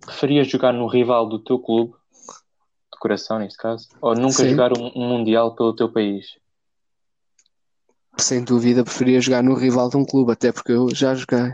[0.00, 4.50] Preferias jogar no rival do teu clube, de coração neste caso, ou nunca Sim.
[4.50, 6.26] jogar um, um Mundial pelo teu país?
[8.18, 11.52] Sem dúvida preferia jogar no rival de um clube, até porque eu já joguei.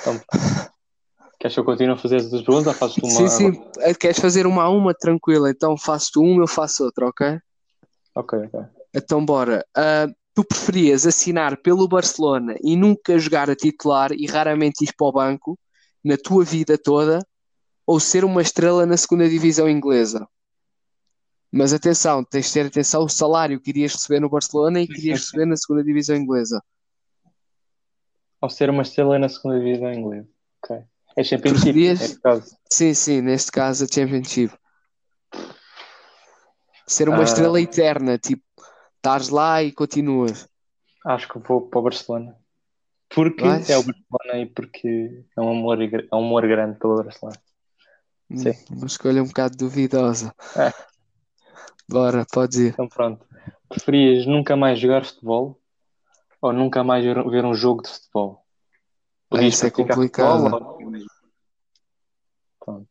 [0.00, 0.20] Então,
[1.38, 3.28] queres que eu continue a fazer as duas perguntas ou fazes tu uma?
[3.28, 3.64] Sim, sim.
[3.78, 4.94] Eh, Queres fazer uma a uma?
[4.94, 5.50] Tranquila.
[5.50, 7.38] Então faço tu uma, eu faço outra, ok?
[8.14, 8.60] Ok, ok.
[8.94, 9.64] Então bora.
[9.74, 15.06] Ah, tu preferias assinar pelo Barcelona e nunca jogar a titular e raramente ir para
[15.06, 15.58] o banco
[16.04, 17.20] na tua vida toda
[17.86, 20.26] ou ser uma estrela na segunda divisão inglesa?
[21.52, 24.98] Mas atenção, tens de ter atenção ao salário que irias receber no Barcelona e que
[24.98, 26.62] irias receber na segunda divisão inglesa.
[28.40, 30.28] Ou ser uma estrela na segunda divisão inglesa.
[30.62, 30.76] Ok.
[31.16, 32.56] É Championship, neste caso.
[32.70, 34.54] Sim, sim, neste caso a Championship.
[36.86, 37.24] Ser uma Ah.
[37.24, 38.42] estrela eterna, tipo,
[38.96, 40.48] estás lá e continuas.
[41.04, 42.36] Acho que vou para o Barcelona.
[43.08, 43.68] Porque Vais?
[43.68, 47.38] é o Barcelona e porque é um amor, é um amor grande pelo Barcelona.
[48.36, 48.50] Sim.
[48.50, 50.32] Hum, Uma escolha um bocado duvidosa.
[50.56, 50.72] É.
[51.90, 52.68] Bora, pode ir.
[52.72, 53.26] Então pronto.
[53.68, 55.60] Preferias nunca mais jogar futebol
[56.40, 58.44] ou nunca mais ver, um jogo de futebol?
[59.32, 60.40] Ah, isso é complicado.
[60.40, 61.06] futebol ou-
[62.64, 62.88] Pronto.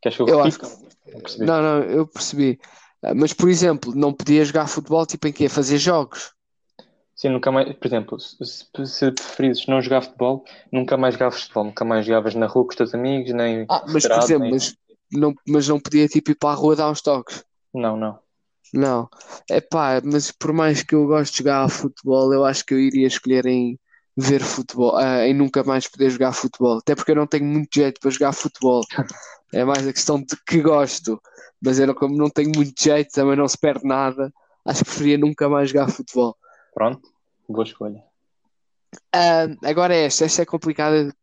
[0.00, 1.46] Queres que eu, Eu acho Não percebi.
[1.46, 2.60] Não, não, eu percebi.
[3.02, 5.48] Ah, Mas, por exemplo, não podia jogar futebol tipo em quê?
[5.48, 6.32] Fazer jogos.
[7.14, 8.36] Sim, nunca mais, por exemplo, se,
[8.86, 12.70] se, preferisses não jogar futebol, nunca mais jogavas futebol, nunca mais jogavas na rua com
[12.70, 14.74] os teus amigos, nem Ah, mas por federado, exemplo, nem- mas
[15.12, 17.44] não, mas não podia tipo ir para a rua dar uns toques.
[17.72, 18.18] Não, não.
[18.72, 19.08] Não.
[19.50, 22.80] É pá, mas por mais que eu goste de jogar futebol, eu acho que eu
[22.80, 23.78] iria escolher em
[24.16, 26.78] ver futebol, ah, em nunca mais poder jogar futebol.
[26.78, 28.82] Até porque eu não tenho muito jeito para jogar futebol.
[29.54, 31.20] É mais a questão de que gosto.
[31.62, 34.32] Mas eu, não- como não tenho muito jeito, também não se perde nada.
[34.64, 36.34] Acho que preferia nunca mais jogar futebol.
[36.72, 37.02] Pronto,
[37.46, 38.02] boa escolha.
[39.14, 41.14] Ah, agora esta, esta é complicada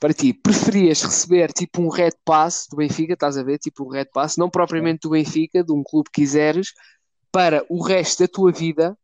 [0.00, 0.32] para ti.
[0.32, 3.58] Preferias receber tipo um red pass do Benfica, estás a ver?
[3.58, 6.72] Tipo um red pass, não propriamente do Benfica, de um clube que quiseres,
[7.30, 8.96] para o resto da tua vida,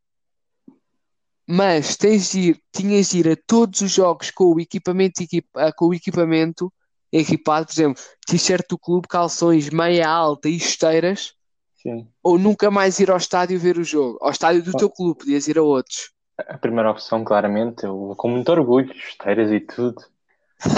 [1.46, 5.48] mas tens de ir, tinhas de ir a todos os jogos com o equipamento, equip-
[5.56, 6.72] ah, com o equipamento
[7.12, 11.34] equipado, por exemplo, t-shirt do clube, calções, meia alta e esteiras,
[11.82, 12.06] Sim.
[12.22, 14.16] ou nunca mais ir ao estádio ver o jogo.
[14.20, 16.12] Ao estádio do teu clube, podias ir a outros.
[16.48, 20.03] A primeira opção, claramente, eu com muito orgulho, esteiras e tudo.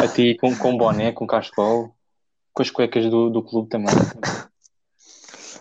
[0.02, 1.94] A ti com, com boné, com cascol,
[2.52, 3.94] com as cuecas do, do clube também.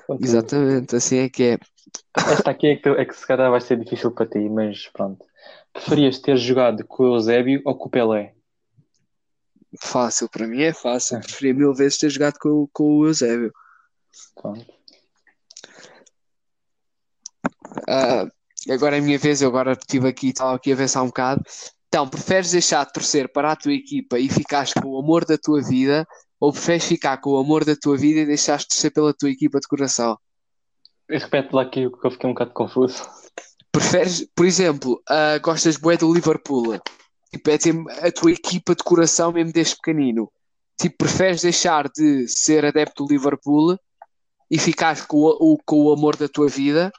[0.08, 0.24] Tudo.
[0.24, 1.60] Exatamente, assim é que é.
[2.32, 5.26] Esta aqui é que, é que se calhar vai ser difícil para ti, mas pronto.
[5.74, 8.34] Preferias ter jogado com o Eusébio ou com o Pelé?
[9.80, 11.22] Fácil, para mim é fácil.
[11.22, 13.54] Preferia mil vezes ter jogado com, com o Eusébio.
[14.36, 14.66] Pronto.
[17.88, 18.28] Ah,
[18.70, 21.42] agora é a minha vez, eu agora estive aqui, estava aqui a pensar um bocado.
[21.88, 25.38] Então, preferes deixar de torcer para a tua equipa e ficares com o amor da
[25.38, 26.06] tua vida,
[26.40, 29.30] ou preferes ficar com o amor da tua vida e deixares de torcer pela tua
[29.30, 30.18] equipa de coração?
[31.10, 33.04] E Repete lá aqui que eu fiquei um bocado confuso.
[33.72, 36.80] Preferes, por exemplo, ah, gostas bué do Liverpool,
[37.32, 40.32] tipo, é a tua equipa de coração mesmo desde pequenino.
[40.80, 43.78] Tipo, preferes deixar de ser adepto do Liverpool
[44.50, 46.92] e ficares com o, o- com o amor da tua vida,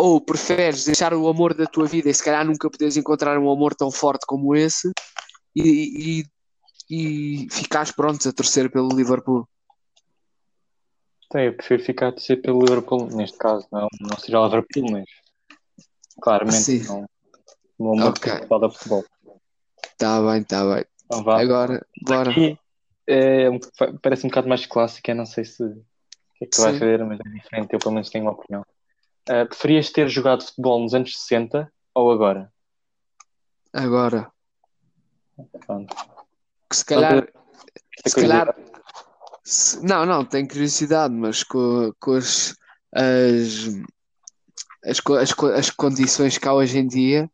[0.00, 3.50] ou preferes deixar o amor da tua vida e se calhar nunca poderes encontrar um
[3.50, 4.92] amor tão forte como esse
[5.56, 6.22] e,
[6.88, 9.44] e, e ficares prontos a torcer pelo Liverpool?
[11.26, 14.88] Então, eu prefiro ficar a ser pelo Liverpool, neste caso, não, não seja o Liverpool,
[14.92, 15.04] mas
[16.22, 16.84] claramente Sim.
[16.84, 17.04] não.
[17.76, 18.32] No amor Ok.
[18.32, 19.04] principal da futebol.
[19.98, 20.84] Tá bem, tá bem.
[21.06, 21.40] Então vá.
[21.40, 22.30] Agora, bora.
[22.30, 22.56] Aqui
[23.04, 23.48] é
[24.00, 25.74] parece um bocado mais clássica, não sei se o
[26.36, 28.64] que é que tu vais fazer, mas é diferente, eu pelo menos tenho uma opinião.
[29.28, 32.52] Ah, preferias ter jogado futebol nos anos 60 ou agora?
[33.72, 34.30] Agora.
[35.66, 35.94] Pronto.
[36.68, 37.28] Que se calhar,
[38.06, 38.56] se calhar.
[39.44, 42.54] Se- Não, não, tenho curiosidade, mas com, com as,
[42.92, 43.68] as,
[44.84, 47.30] as, as condições que há hoje em dia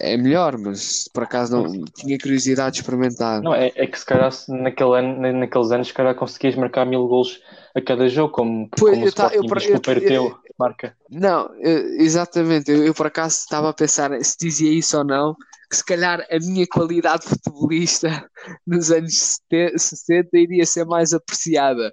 [0.00, 3.42] é melhor, mas por acaso não tinha curiosidade de experimentar.
[3.42, 6.84] Não, é, é que se calhar naquele ano, na- naqueles anos, se calhar conseguias marcar
[6.86, 7.40] mil gols
[7.74, 10.96] a cada jogo, como, Pois, como o eu ta- eu o eu- Perteu marca.
[11.10, 15.34] Não, eu- exatamente, eu, eu por acaso estava a pensar se dizia isso ou não,
[15.70, 18.08] que se calhar a minha qualidade futebolista
[18.66, 21.92] nos anos 70 60 iria ser mais apreciada.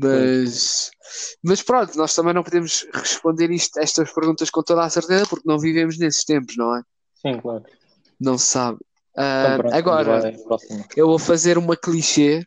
[0.00, 0.90] Mas,
[1.42, 5.48] mas pronto, nós também não podemos responder isto, estas perguntas com toda a certeza, porque
[5.48, 6.82] não vivemos nesses tempos, não é?
[7.20, 7.64] Sim, claro.
[8.20, 8.78] Não sabe.
[9.16, 10.32] Ah, pronto, agora,
[10.96, 12.46] eu vou fazer uma clichê,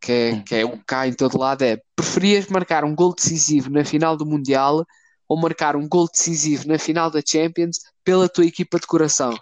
[0.00, 3.70] que é, que é o cá em todo lado, é preferias marcar um gol decisivo
[3.70, 4.84] na final do Mundial
[5.26, 9.38] ou marcar um gol decisivo na final da Champions pela tua equipa de coração?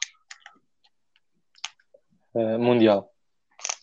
[2.34, 3.10] Ah, mundial.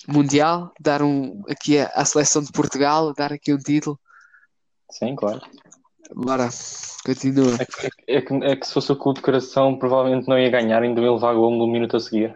[0.08, 4.00] Mundial, dar um aqui à seleção de Portugal, dar aqui um título.
[4.90, 5.42] Sim, claro.
[6.16, 6.50] Bora,
[7.06, 7.56] continua.
[7.60, 10.50] É que, é que- é que se fosse o clube de coração, provavelmente não ia
[10.50, 12.34] ganhar, ainda ia levar gol no minuto a seguir.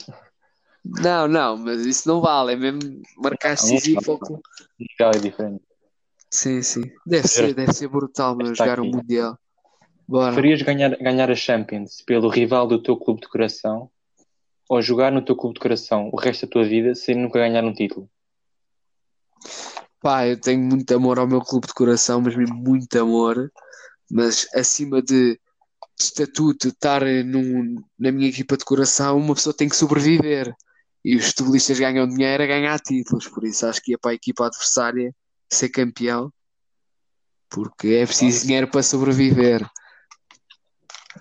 [0.84, 4.42] Não, não, mas isso não vale, é mesmo marcar clube.
[4.80, 5.64] Mundial é diferente.
[6.30, 6.82] Sim, sim.
[7.06, 8.96] Deve ser, deve ser brutal, meu, Está jogar um aqui.
[8.96, 9.38] Mundial.
[10.08, 10.34] Bora.
[10.34, 13.90] Preferias ganhar, ganhar a Champions pelo rival do teu clube de coração
[14.68, 17.64] ou jogar no teu clube de coração o resto da tua vida sem nunca ganhar
[17.64, 18.10] um título?
[20.02, 23.52] Pá, eu tenho muito amor ao meu clube de coração, mas mesmo muito amor.
[24.10, 25.40] Mas acima de,
[26.00, 30.54] estatuto, estar num- na minha equipa de coração, uma pessoa tem que sobreviver.
[31.06, 34.16] E os futebolistas ganham dinheiro a ganhar títulos, por isso acho que ia para a
[34.16, 35.14] equipa adversária
[35.52, 36.32] ser campeão,
[37.50, 39.68] porque é preciso dinheiro para sobreviver.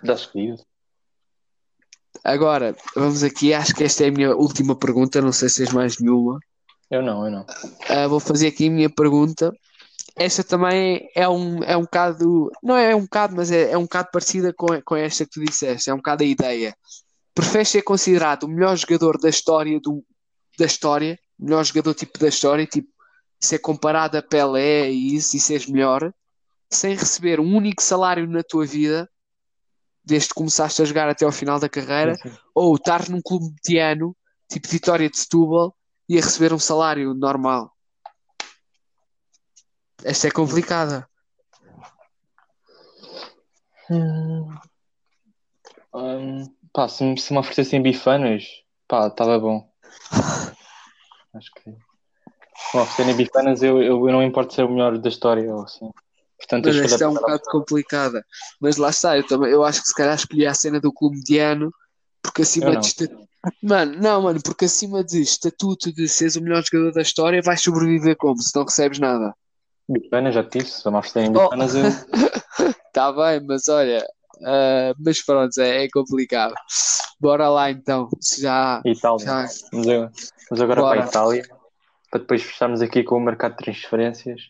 [0.02, 0.62] Já escolhido.
[2.22, 5.72] Agora, vamos aqui, acho que esta é a minha última pergunta, não sei se tens
[5.72, 6.38] mais nenhuma.
[6.90, 7.46] Eu não, eu não.
[7.88, 9.52] Ah, vou fazer aqui a minha pergunta.
[10.16, 13.82] Esta também é um, é um bocado, não é um bocado, mas é, é um
[13.82, 16.74] bocado parecida com, com esta que tu disseste, é um bocado a ideia.
[17.32, 20.04] Preferes ser considerado o melhor jogador da história do,
[20.58, 22.88] da história, melhor jogador tipo da história, tipo
[23.38, 26.12] ser comparado a Pelé e isso, e seres melhor,
[26.68, 29.08] sem receber um único salário na tua vida,
[30.04, 32.36] desde que começaste a jogar até ao final da carreira, Sim, sim.
[32.54, 34.14] ou estar num clube mediano,
[34.50, 35.74] tipo Vitória de Setúbal,
[36.10, 37.72] e a receber um salário normal.
[40.02, 41.08] Esta é complicada.
[43.88, 44.48] Hum,
[46.72, 48.44] pá, se, me- se me oferecessem bifanas,
[48.88, 49.72] pá, estava bom.
[51.32, 51.70] Acho que.
[51.70, 55.62] Se me oferecerem bifanas, eu, eu, eu não importo ser o melhor da história ou
[55.62, 55.88] assim.
[56.38, 58.26] Portanto, Mas esta é um bocado complicada.
[58.60, 61.18] Mas lá está, eu também, eu acho que se calhar escolhi a cena do clube
[61.18, 61.72] mediano,
[62.20, 62.88] porque acima de.
[63.62, 67.62] Mano, não, mano, porque acima de estatuto de seres o melhor jogador da história, vais
[67.62, 68.40] sobreviver como?
[68.40, 69.34] Se não recebes nada.
[69.88, 70.82] Bifanas, já te disse.
[70.82, 71.44] Se oferecerem Oh.
[71.44, 71.82] bifanas, eu.
[72.92, 74.04] Tá bem, mas olha,
[74.44, 76.52] ah, mas pronto, é, é complicado.
[77.20, 78.08] Bora lá então.
[78.38, 79.24] Já, Itália.
[79.24, 80.96] já, Vamos, vamos agora Bora.
[80.96, 81.42] para a Itália,
[82.10, 84.40] para depois fecharmos aqui com o mercado de transferências,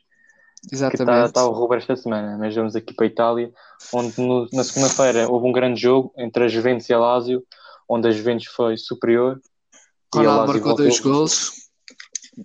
[0.68, 1.32] que está exatamente.
[1.32, 2.36] tá o Ruber esta semana.
[2.38, 3.52] Mas vamos aqui para a Itália,
[3.92, 7.44] onde no- na segunda-feira houve um grande jogo entre a Juventus e a Lazio,
[7.90, 9.40] onde a Juventus foi superior.
[10.14, 11.50] Ronaldo marcou dois gols.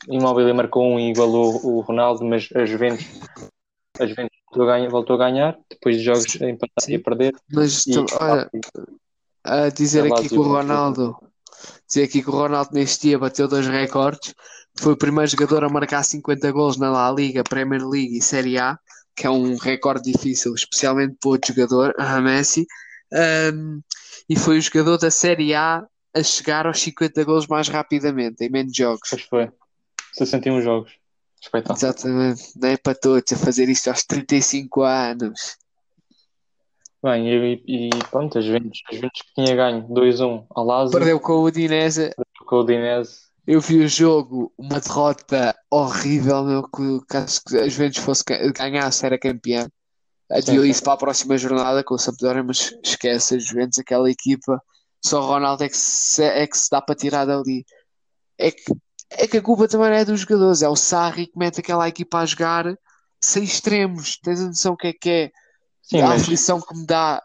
[0.09, 3.05] Immobile marcou um e igualou o Ronaldo, mas a Juventus,
[3.99, 6.99] a Juventus voltou, a ganhar, voltou a ganhar, depois de jogos a empatar e a
[6.99, 7.35] perder.
[7.51, 8.49] Mas E, olha,
[9.43, 10.41] a dizer aqui que o.
[10.41, 11.15] Ronaldo,
[11.87, 14.33] dizer aqui que o Ronaldo neste dia bateu dois recordes.
[14.77, 18.57] Foi o primeiro jogador a marcar 50 gols na La Liga, Premier League e Série
[18.57, 18.77] A,
[19.15, 22.67] que é um recorde difícil, especialmente para outro jogador, a Messi.
[23.53, 23.81] Um,
[24.29, 25.85] e foi o jogador da Série A
[26.15, 29.09] a chegar aos 50 gols mais rapidamente, em menos jogos.
[29.11, 29.51] Depois foi
[30.13, 30.93] 61 jogos.
[31.41, 31.77] Espetáculo.
[31.77, 35.57] Exatamente, não é para todos a fazer isto aos 35 anos.
[37.03, 41.19] Bem, e, e pronto, a Juventus, a Juventus que tinha ganho 2-1 ao Lazio, Perdeu
[41.19, 42.11] com o Udinese,
[42.47, 43.25] com o Udinese.
[43.45, 48.51] Eu vi o jogo, uma derrota horrível, meu, que caso que a Juventus fosse ga-
[48.51, 49.67] ganhasse, era campeã.
[50.29, 54.61] Adiou isso para a próxima jornada com o Sampdoria, mas esquece, a Juventus, aquela equipa,
[55.03, 57.63] só o Ronaldo é que se, é que se dá para tirar dali.
[58.37, 58.63] É que,
[59.11, 61.87] é que a culpa também não é dos jogadores, é o Sarri que mete aquela
[61.87, 62.75] equipa a jogar
[63.21, 64.17] sem extremos.
[64.17, 65.31] Tens a noção o que é que é?
[65.83, 67.21] Sim, a mas aflição que me dá.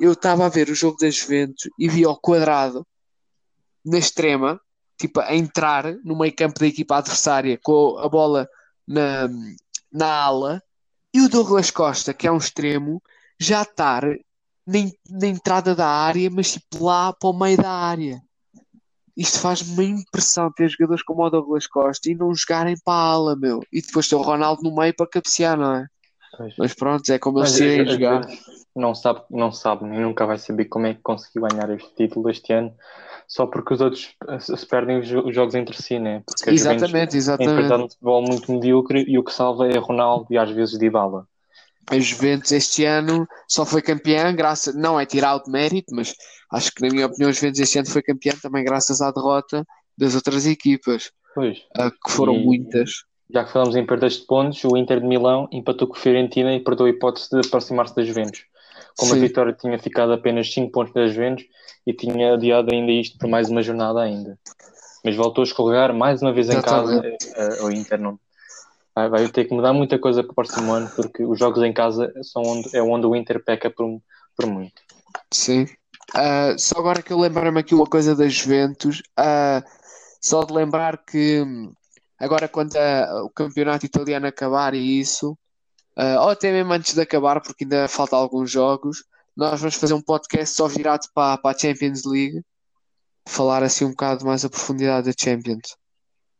[0.00, 2.84] Eu estava a ver o jogo da Juventus e vi ao quadrado,
[3.84, 4.60] na extrema,
[4.98, 8.48] tipo, a entrar no meio campo da equipa adversária com a bola
[8.86, 9.28] na,
[9.92, 10.62] na ala
[11.14, 13.02] e o Douglas Costa, que é um extremo,
[13.38, 14.02] já estar
[14.66, 14.78] na,
[15.10, 18.20] na entrada da área, mas tipo lá para o meio da área.
[19.16, 23.10] Isto faz-me uma impressão ter jogadores como o Douglas Costa e não jogarem para a
[23.12, 23.60] ala, meu.
[23.70, 25.86] E depois ter o Ronaldo no meio para cabecear, não é?
[26.36, 28.26] pois, Mas pronto, é como eles irem jogar.
[28.74, 32.54] Não sabe, não sabe, nunca vai saber como é que conseguiu ganhar este título este
[32.54, 32.74] ano,
[33.34, 36.22] só porque os outros se perdem os, jo- os jogos entre si, né?
[36.26, 37.50] Porque Exatamente, exatamente.
[37.54, 41.26] enfrentado um futebol muito medíocre e o que salva é Ronaldo e às vezes Dybala.
[41.90, 46.14] A Juventus este ano só foi campeã, graças, não é tirar o de mérito, mas
[46.52, 49.64] acho que na minha opinião a Juventus este ano foi campeã também graças à derrota
[49.96, 51.56] das outras equipas, Pois,
[52.04, 52.90] que foram E- muitas.
[53.32, 56.54] já que falamos em perdas de pontos, o Inter de Milão empatou com o Fiorentina
[56.54, 58.44] e perdeu a hipótese de aproximar-se da Juventus.
[58.96, 59.18] Como Sim.
[59.18, 61.44] a vitória tinha ficado apenas 5 pontos da Juventus
[61.86, 64.38] e tinha adiado ainda isto por mais uma jornada ainda.
[65.04, 66.92] Mas voltou a escorregar mais uma vez em casa.
[66.92, 67.28] Exatamente.
[67.34, 68.18] eh, eh, O Inter não.
[68.94, 71.72] Vai, vai ter que mudar muita coisa para o próximo ano, porque os jogos em
[71.72, 74.00] casa são onde, é onde o Inter peca por,
[74.36, 74.82] por muito.
[75.32, 75.66] Sim.
[76.14, 79.62] Ah, só agora que eu lembro-me aqui uma coisa da Juventus, ah,
[80.20, 81.72] só de lembrar que hum,
[82.18, 85.36] agora quando ah, o campeonato italiano acabar e isso,
[85.96, 89.04] ah, ou até mesmo antes de acabar, porque ainda falta alguns jogos,
[89.36, 92.42] nós vamos fazer um podcast só virado para, para a Champions League,
[93.26, 95.76] falar assim um bocado mais a profundidade da Champions.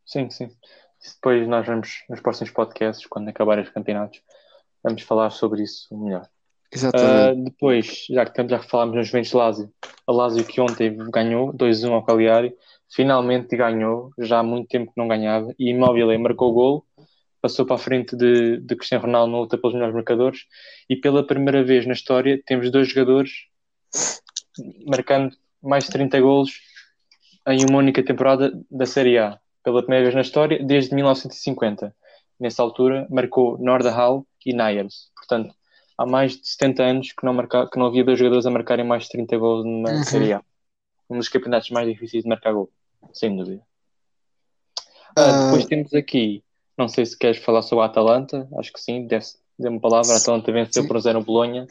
[0.04, 0.50] Sim, sim.
[1.14, 4.20] Depois nós vamos, nos próximos podcasts, quando acabarem os campeonatos,
[4.82, 6.28] vamos falar sobre isso melhor.
[6.70, 7.40] Exatamente.
[7.40, 9.72] Uh, depois, já que, já falámos nos Juventus Lazio,
[10.06, 12.56] a Lazio que ontem ganhou 2-1 ao Cagliari,
[12.90, 16.86] finalmente ganhou, já há muito tempo que não ganhava, e Immobile marcou o gol,
[17.42, 20.46] passou para a frente de, de Cristiano Ronaldo na luta pelos melhores marcadores,
[20.88, 23.30] e pela primeira vez na história temos dois jogadores
[24.86, 26.52] marcando mais de 30 golos
[27.48, 31.94] em uma única temporada da Série A, pela primeira vez na história, desde 1950.
[32.38, 35.54] Nessa altura marcou Norda Hall e Nayers, portanto
[35.98, 38.84] há mais de 70 anos que não, marca, que não havia dois jogadores a marcarem
[38.84, 40.02] mais de 30 gols na Uhum.
[40.04, 40.42] Série A.
[41.10, 42.70] Um dos campeonatos mais difíceis de marcar gol,
[43.12, 43.62] sem dúvida.
[45.14, 46.42] Ah, Ah, depois temos aqui,
[46.82, 49.08] não sei se queres falar sobre a Atalanta, acho que sim,
[49.58, 50.14] uma palavra.
[50.14, 50.88] A Atalanta venceu Sim.
[50.88, 51.66] por 0 Bolonha,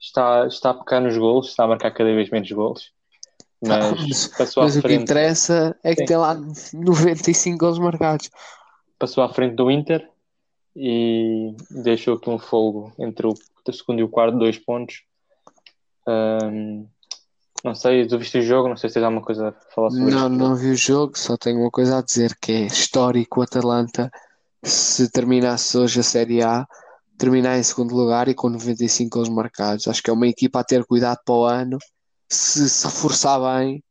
[0.00, 2.90] está, está a pecar nos gols, está a marcar cada vez menos gols,
[3.62, 3.80] mas
[4.38, 6.04] Mas- à Mas o que frente, interessa é que Sim.
[6.06, 6.34] tem lá
[6.74, 8.30] 95 gols marcados.
[8.98, 10.08] passou à frente do Inter
[10.76, 13.34] e deixou aqui um fogo entre o
[13.72, 15.02] segundo e o quarto, dois pontos.
[16.06, 16.86] Ahm,
[17.62, 20.10] não sei, tu viste o jogo, não sei se tens alguma coisa a falar sobre
[20.12, 20.30] Não, isto.
[20.30, 24.10] não vi o jogo, só tenho uma coisa a dizer que é histórico o Atalanta
[24.62, 26.66] se terminasse hoje a Série A,
[27.18, 29.88] terminar em segundo lugar e com 95 gols marcados.
[29.88, 31.78] Acho que é uma equipa a ter cuidado para o ano,
[32.28, 33.82] se se reforçar bem,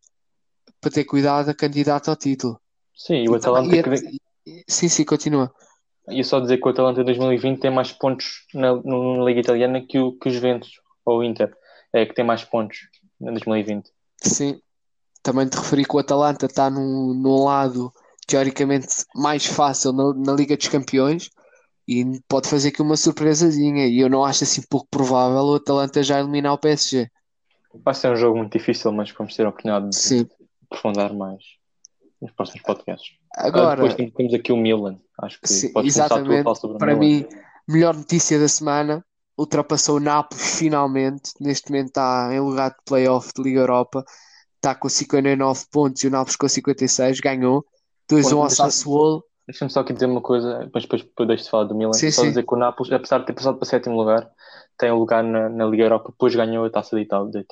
[0.81, 2.59] para ter cuidado a candidato ao título.
[2.95, 5.53] Sim, e o E Atalanta, e, que, sim, sim, continua.
[6.09, 9.85] ia só dizer que o Atalanta em 2020 tem mais pontos na, na Liga Italiana
[9.87, 10.71] que o, que os Juventus
[11.05, 11.55] ou o Inter.
[11.91, 12.77] É que tem mais pontos
[13.19, 13.89] em 2020.
[14.21, 14.61] Sim,
[15.23, 17.91] também te referi que o Atalanta está num, num lado
[18.29, 21.29] teoricamente mais fácil na, na Liga dos Campeões
[21.87, 23.87] e pode fazer aqui uma surpresazinha.
[23.87, 27.09] E eu não acho assim pouco provável o Atalanta já eliminar o PSG.
[27.83, 30.27] Vai ser um jogo muito difícil, mas vamos ter a oportunidade de Sim.
[30.69, 31.43] aprofundar mais
[32.21, 33.11] nos próximos podcasts.
[33.35, 34.99] Ah, Agora, depois tem- temos aqui o Milan.
[35.21, 36.43] Acho que sim, podes começar exatamente.
[36.43, 36.99] falar sobre Para Milan.
[36.99, 37.25] mim,
[37.67, 39.03] melhor notícia da semana.
[39.37, 41.31] Ultrapassou o Nápoles finalmente.
[41.39, 44.03] Neste momento está em lugar de playoff de Liga Europa.
[44.57, 47.19] Está com 59 pontos e o Nápoles com 56.
[47.21, 47.65] Ganhou.
[48.09, 49.23] 2-1 ao Sassuolo.
[49.47, 51.93] Deixa-me só aqui dizer uma coisa, depois, depois, depois deixo de falar do Milan.
[51.93, 52.29] Sim, só sim.
[52.29, 54.29] dizer que o Nápoles, apesar de ter passado para sétimo lugar,
[54.77, 57.31] tem um lugar na, na Liga Europa, depois ganhou a taça da Itália.
[57.31, 57.43] Da.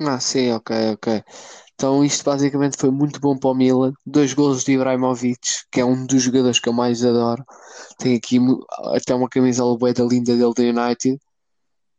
[0.00, 1.22] Ah, sim, ok, ok.
[1.74, 3.92] Então isto basicamente foi muito bom para o Milan.
[4.04, 5.38] Dois golos de Ibrahimovic,
[5.70, 7.44] que é um dos jogadores que eu mais adoro.
[7.98, 8.38] Tem aqui
[8.94, 11.18] até uma camisola bué da linda dele do United.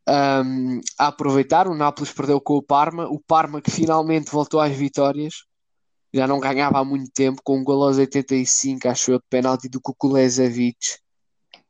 [0.06, 3.08] Ahm, a aproveitar, o Nápoles perdeu com o Parma.
[3.08, 5.46] O Parma que finalmente voltou às vitórias.
[6.14, 9.70] Já não ganhava há muito tempo, com um golo aos 85, acho eu, de penalti
[9.70, 10.78] do Kukulezevic.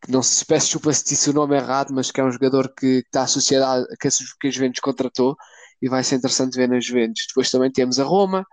[0.02, 2.73] Que não se peço desculpa se disse o nome errado, mas que é um jogador
[2.73, 5.36] que está associado a, que, a, que a Juventus contratou
[5.82, 7.25] e vai ser interessante ver nas Juventus.
[7.28, 8.45] Depois também temos a Roma,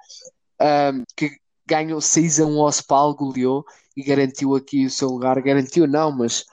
[0.61, 3.65] ahm, que ganhou 6 a 1 ao Spal, goleou
[3.97, 5.41] e garantiu aqui o seu lugar.
[5.43, 6.45] Garantiu não, mas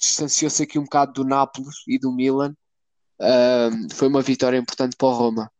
[0.00, 2.54] distanciou-se aqui um bocado do Nápoles e do Milan.
[3.20, 5.50] Ahm, foi uma vitória importante para o Roma.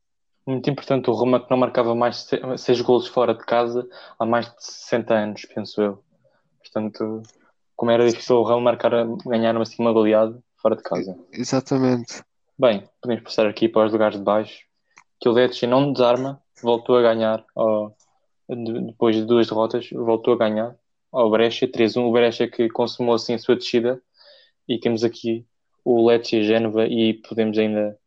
[0.46, 3.86] Muito importante, o Roma que não marcava mais seis golos fora de casa
[4.18, 6.04] há mais de 60 anos, penso eu.
[6.60, 7.22] Portanto,
[7.74, 8.92] como era difícil o Roma marcar,
[9.26, 11.18] ganhar assim uma goleada fora de casa.
[11.32, 12.22] Exatamente.
[12.58, 14.64] Bem, podemos passar aqui para os lugares de baixo.
[15.20, 17.90] Que o Lecce não desarma, voltou a ganhar ó,
[18.48, 20.76] de- depois de duas derrotas, voltou a ganhar
[21.12, 22.06] ao Brescia 3-1.
[22.06, 24.00] O Brescia que consumou assim a sua descida.
[24.68, 25.44] E temos aqui
[25.84, 27.98] o Lecce e a Génova e podemos ainda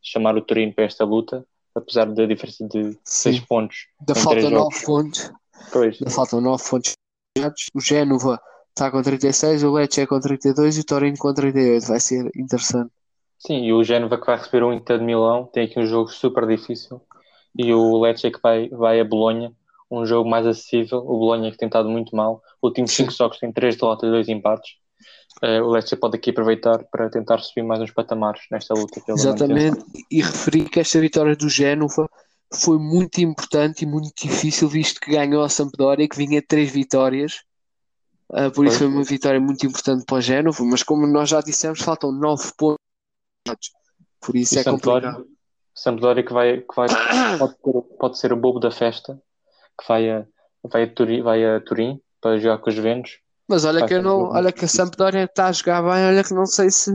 [0.00, 3.42] chamar o Torino para esta luta, apesar da diferença de 6 Sim.
[3.48, 3.86] pontos.
[4.00, 4.82] Da falta três 9 jogos.
[4.84, 5.32] pontos.
[5.72, 6.92] Pois, Da faltam 9 pontos.
[7.74, 11.86] O Génova está com 36, o Lecce é com 32 e o Torino com 38.
[11.86, 12.90] Vai ser interessante.
[13.38, 16.08] sim, e o Génova que vai receber o Inter de Milão tem aqui um jogo
[16.10, 17.00] super difícil.
[17.58, 19.52] E o Lecce que vai, vai a Bolonha,
[19.90, 20.98] um jogo mais acessível.
[21.00, 22.42] O Bolonha que tem estado muito mal.
[22.62, 23.04] Últimos Sim.
[23.04, 24.72] 5 jogos tem 3 derrotas e 2 empates.
[25.40, 29.02] Eh, o Lecce pode aqui aproveitar para tentar subir mais uns patamares nesta luta.
[29.08, 29.84] Exatamente.
[30.10, 32.08] E referi que esta vitória do Génova
[32.54, 36.70] foi muito importante e muito difícil, visto que ganhou a Sampdoria, que vinha de 3
[36.70, 37.42] vitórias.
[38.30, 41.40] Ah, por isso foi uma vitória muito importante para o Génova, mas como nós já
[41.40, 42.78] dissemos, faltam 9 pontos.
[44.20, 45.36] Por isso E é Sampdoria, complicado.
[45.74, 46.88] Sampdoria que vai, que vai
[47.38, 49.20] pode, ser, pode ser o bobo da festa,
[49.78, 50.24] que vai a,
[50.62, 53.18] vai a, Turim, vai a Turim para jogar com os Juventus.
[53.48, 54.68] Mas olha Vai que eu não, olha que a.
[54.68, 56.90] Sampdoria está a jogar bem, olha que não sei se,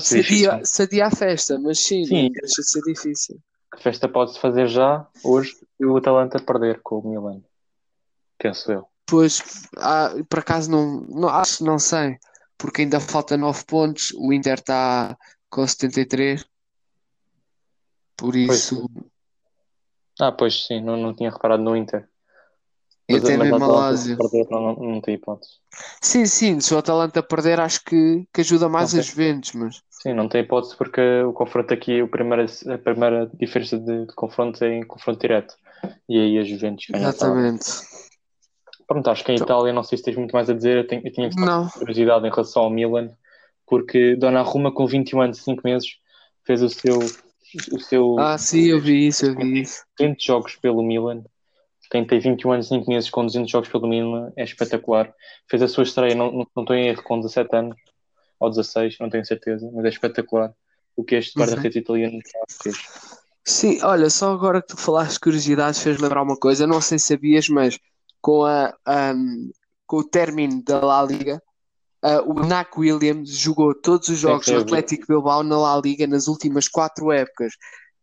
[0.00, 2.24] se, adia, se adia a festa, mas sim, Sim.
[2.24, 3.40] não deixa de ser difícil.
[3.72, 7.42] A festa pode-se fazer já, hoje, e o Atalanta perder com o Milan.
[8.38, 8.88] Penso eu.
[9.06, 9.42] Pois,
[9.76, 12.16] ah, por acaso não, não, acho que não sei,
[12.56, 15.16] porque ainda falta 9 pontos, o Inter está
[15.50, 16.44] com 73,
[18.16, 18.88] por isso,
[20.20, 22.08] Ah, pois sim, não, não tinha reparado no Inter.
[23.08, 24.16] E até a mesmo a Atalanta, Lazio.
[24.16, 25.52] se perder, não, não, tem hipótese.
[26.00, 30.14] Sim, sim, se o Atalanta perder, acho que, que ajuda mais as Juventus, mas Sim,
[30.14, 34.62] não tem hipótese porque o confronto aqui, o primeira, a primeira diferença de, de confronto
[34.64, 35.54] é em confronto direto.
[36.08, 37.26] E aí a Juventus ganha a taça.
[37.26, 37.64] exatamente.
[38.86, 40.76] Pronto, acho que em Então- Itália não sei se tens muito mais a dizer.
[40.78, 41.30] Eu, tenho, eu tinha
[41.78, 43.10] curiosidade em relação ao Milan,
[43.66, 45.88] porque Donnarumma com 21 anos e 5 meses
[46.44, 46.98] fez o seu,
[47.72, 49.84] o seu ah, sim, eu vi isso, eu vi isso.
[49.98, 51.24] 200 jogos pelo Milan.
[51.94, 55.14] Quem tem 21 anos e 5 meses com 200 jogos pelo Milan é espetacular.
[55.48, 57.76] Fez a sua estreia, não, não, não estou em erro, com 17 anos
[58.40, 60.52] ou 16, não tenho certeza, mas é espetacular
[60.96, 62.18] o que este guarda-redes italiano
[62.60, 62.76] fez.
[63.44, 66.98] Sim, olha, só agora que tu falaste de curiosidades fez lembrar uma coisa, não sei
[66.98, 67.78] se sabias, mas
[68.20, 69.52] com, a, ahm,
[69.86, 71.40] com o término da La Liga,
[72.02, 74.58] ah, o Nac Williams jogou todos os jogos do.
[74.58, 77.52] Atlético Bilbao na La Liga nas últimas quatro épocas.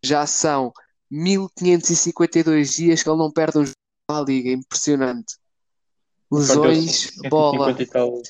[0.01, 0.71] Já são
[1.09, 3.80] 1552 dias que ele não perde um jogo
[4.11, 5.35] La Liga, impressionante.
[6.29, 7.73] Perdeu Lesões, bola.
[7.73, 8.21] 150 e tal.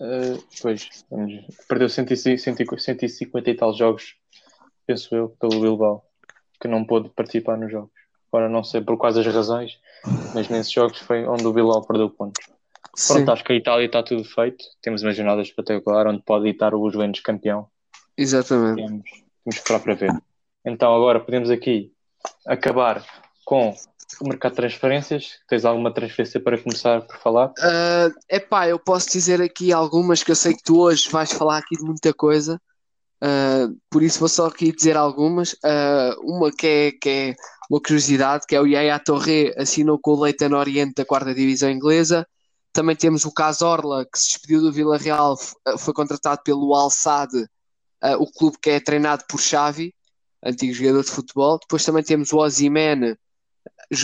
[0.00, 4.16] Uh, pois, vamos, perdeu 150, 150 e tal jogos,
[4.86, 6.04] penso eu, pelo Bilbao,
[6.60, 7.92] que não pôde participar nos jogos.
[8.32, 9.78] Agora não sei por quais as razões,
[10.34, 12.44] mas nesses jogos foi onde o Bilbao perdeu pontos.
[12.96, 14.64] Sim, Pronto, acho que a Itália está tudo feito.
[14.80, 17.68] Temos uma jornada espetacular onde pode editar o Juventus campeão.
[18.16, 18.76] exatamente.
[18.76, 20.22] Temos, temos que esperar para ver.
[20.64, 21.92] Então agora podemos aqui
[22.46, 23.04] acabar
[23.44, 23.74] com
[24.20, 25.38] o mercado de transferências.
[25.48, 27.52] Tens alguma transferência para começar por falar?
[27.58, 31.58] É epá, eu posso dizer aqui algumas que eu sei que tu hoje vais falar
[31.58, 32.60] aqui de muita coisa,
[33.24, 35.54] Ah, por isso vou só aqui dizer algumas.
[35.64, 37.34] Ah, uma que é, que é
[37.70, 41.70] uma curiosidade, que é o Yaya Torre assinou com o Leyton Oriente da quarta divisão
[41.70, 42.26] inglesa.
[42.72, 46.90] Também temos o Cazorla, que se despediu do Villarreal, f- ah, foi contratado pelo Al
[46.90, 47.30] Sadd,
[48.02, 49.94] ah, o clube que é treinado por Xavi,
[50.44, 51.58] antigo jogador de futebol.
[51.60, 53.16] Depois também temos o Osimhen, jo-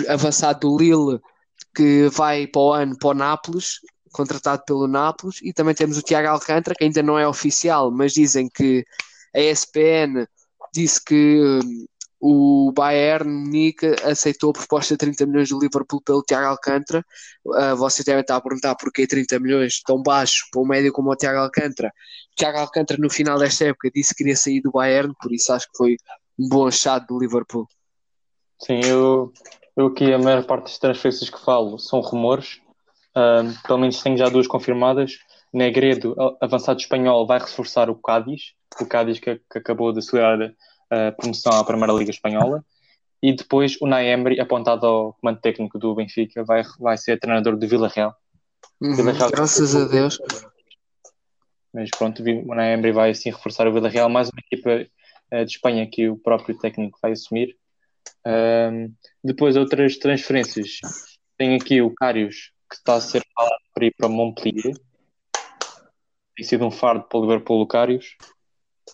[0.09, 1.21] avançado do Lille,
[1.75, 3.81] que vai para o ano para o Nápoles,
[4.13, 8.13] contratado pelo Nápoles, e também temos o Tiago Alcântara, que ainda não é oficial, mas
[8.13, 8.85] dizem que
[9.35, 10.27] a ESPN
[10.73, 11.87] disse que hum,
[12.21, 17.05] o Bayern Munique aceitou a proposta de 30 milhões do Liverpool pelo Tiago Alcântara.
[17.55, 21.11] Ah, você deve estar a perguntar porquê 30 milhões tão baixo para um médio como
[21.11, 21.89] o Tiago Alcântara.
[22.33, 25.53] O Tiago Alcântara, no final desta época, disse que queria sair do Bayern, por isso
[25.53, 25.97] acho que foi
[26.39, 27.69] um bom achado do Liverpool.
[28.61, 29.33] Sim, eu,
[29.77, 32.61] eu aqui a maior parte das transferências que falo são rumores.
[33.15, 35.19] Ahm, pelo menos tenho já duas confirmadas.
[35.53, 40.39] Negredo, avançado espanhol, vai reforçar o Cádiz, o Cádiz que, que acabou de assegurar
[40.91, 42.63] a promoção à Primeira Liga Espanhola.
[43.23, 47.67] E depois o Naemri, apontado ao comando técnico do Benfica, vai, vai ser treinador do
[47.67, 48.15] Villarreal.
[48.81, 50.19] Uhum, Villarreal- graças a Deus.
[51.73, 54.87] Mas pronto, o Naemri vai assim reforçar o Villarreal, mais uma equipa
[55.31, 57.57] eh, de Espanha que o próprio técnico vai assumir.
[58.25, 58.93] Ahm,
[59.23, 60.81] depois outras transferências.
[61.37, 64.75] Tem aqui o Karius, que está a ser falado para ir para Montpellier.
[66.37, 68.17] Tem sido um fardo para o Liverpool, o Karius.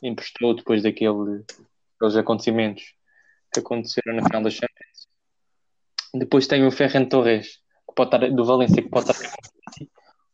[0.03, 1.45] Emprestou depois daquele,
[1.93, 2.95] daqueles acontecimentos
[3.53, 5.09] que aconteceram na final da Champions.
[6.15, 9.31] Depois tem o Ferran Torres, que pode estar, do Valência, que pode estar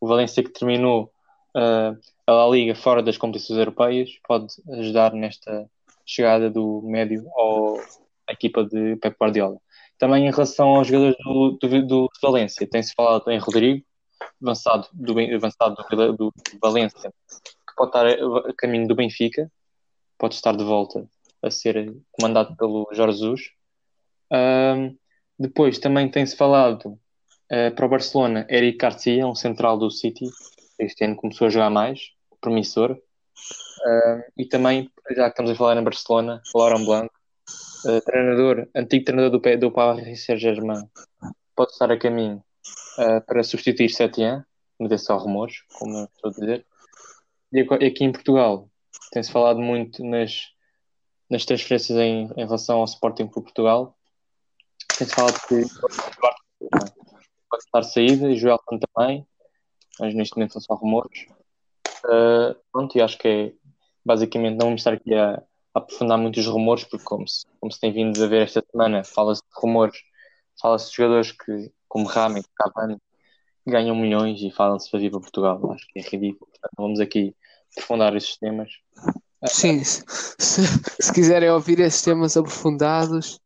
[0.00, 1.12] o Valência que terminou
[1.54, 1.94] ah,
[2.26, 4.46] a Liga fora das competições europeias pode
[4.78, 5.68] ajudar nesta
[6.06, 7.78] chegada do médio ao,
[8.30, 9.58] à equipa de Pep Guardiola.
[9.98, 13.84] Também em relação aos jogadores do, do, do Valência, tem-se falado em Rodrigo,
[14.42, 19.50] avançado do, avançado do, do Valência, que pode estar a, a caminho do Benfica,
[20.18, 21.06] pode estar de volta
[21.42, 23.40] a ser comandado pelo Jorge Jesus.
[24.32, 24.96] Ahm,
[25.38, 26.98] depois também tem-se falado
[27.50, 30.26] eh, para o Barcelona, Eric Garcia, um central do City,
[30.78, 32.98] este ano começou a jogar mais, promissor.
[34.36, 37.09] E também, já que estamos a falar em Barcelona, Laurent Blanc,
[37.86, 40.88] ah, treinador, antigo treinador do, do Paris Saint-Germain,
[41.54, 42.42] pode estar a caminho
[42.98, 44.44] ah, para substituir Setien,
[44.78, 46.66] mas só rumores, como eu estou a dizer.
[47.52, 48.68] E aqui em Portugal,
[49.10, 50.48] tem-se falado muito nas,
[51.28, 53.96] nas transferências em, em relação ao Sporting por Portugal.
[54.96, 55.64] Tem-se falado que
[57.48, 59.26] pode estar saída e Joelson também,
[59.98, 61.26] mas neste momento são só rumores.
[62.04, 63.52] Uh, pronto, e acho que é
[64.04, 65.42] basicamente não vamos estar aqui a
[65.74, 69.04] aprofundar muito os rumores, porque como se, como se tem vindo a ver esta semana,
[69.04, 69.98] fala-se de rumores,
[70.60, 72.98] fala-se de jogadores que, como Rame, Cavani,
[73.66, 75.72] ganham milhões e falam-se para vir para Portugal.
[75.72, 76.50] Acho que é ridículo.
[76.50, 77.34] Portanto, vamos aqui
[77.72, 78.70] aprofundar esses temas.
[79.46, 80.04] Sim, se,
[80.38, 80.62] se,
[81.00, 83.40] se quiserem ouvir esses temas aprofundados,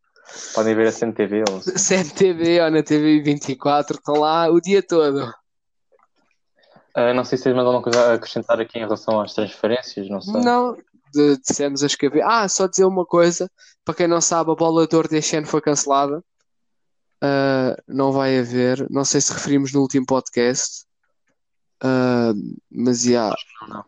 [0.54, 5.32] Podem ver a CNTV ou CMTV ou na TV 24, estão lá o dia todo.
[6.96, 10.08] Uh, não sei se tens mais alguma coisa a acrescentar aqui em relação às transferências,
[10.08, 10.40] não sei.
[10.40, 10.76] Não,
[11.14, 12.22] de, dissemos a escrever.
[12.22, 13.50] Ah, só dizer uma coisa:
[13.84, 16.22] para quem não sabe, a bola de ouro deste ano foi cancelada.
[17.22, 18.86] Ah, não vai haver.
[18.90, 20.84] Não sei se referimos no último podcast,
[21.80, 22.32] Ah,
[22.70, 23.04] mas
[23.68, 23.84] não.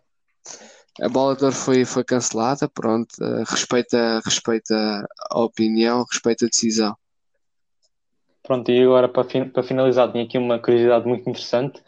[1.03, 3.15] A bola de ouro foi, foi cancelada, pronto.
[3.23, 6.97] ah, respeita, respeita a opinião, respeita a decisão.
[8.43, 11.83] Pronto, e agora para, fin- para finalizar, tinha aqui uma curiosidade muito interessante.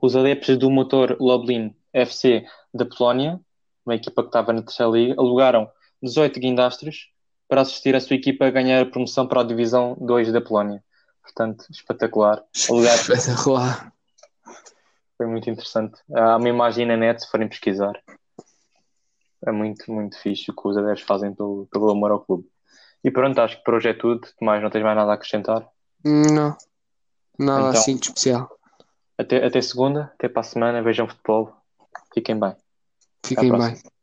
[0.00, 3.40] Os adeptos do motor Lublin FC da Polónia,
[3.86, 5.70] uma equipa que estava na terceira liga, alugaram
[6.02, 7.08] 18 guindastres
[7.48, 10.82] para assistir a sua equipa a ganhar a promoção para a divisão 2 da Polónia.
[11.22, 12.42] Portanto, espetacular.
[12.68, 13.92] Alugar Espetacular.
[15.16, 16.00] foi muito interessante.
[16.14, 18.00] Há uma imagem na net, se forem pesquisar.
[19.44, 22.48] É muito, muito fixe o que os adeptos fazem pelo, pelo amor ao clube.
[23.04, 24.26] E pronto, acho que por hoje é tudo.
[24.38, 25.68] Tomás, não tens mais nada a acrescentar?
[26.04, 26.56] Não,
[27.38, 27.80] nada Então.
[27.80, 28.50] assim de especial.
[29.18, 30.82] Até, até segunda, até para a semana.
[30.82, 31.52] Vejam futebol.
[32.12, 32.56] Fiquem bem.
[33.26, 33.95] Fiquem bem.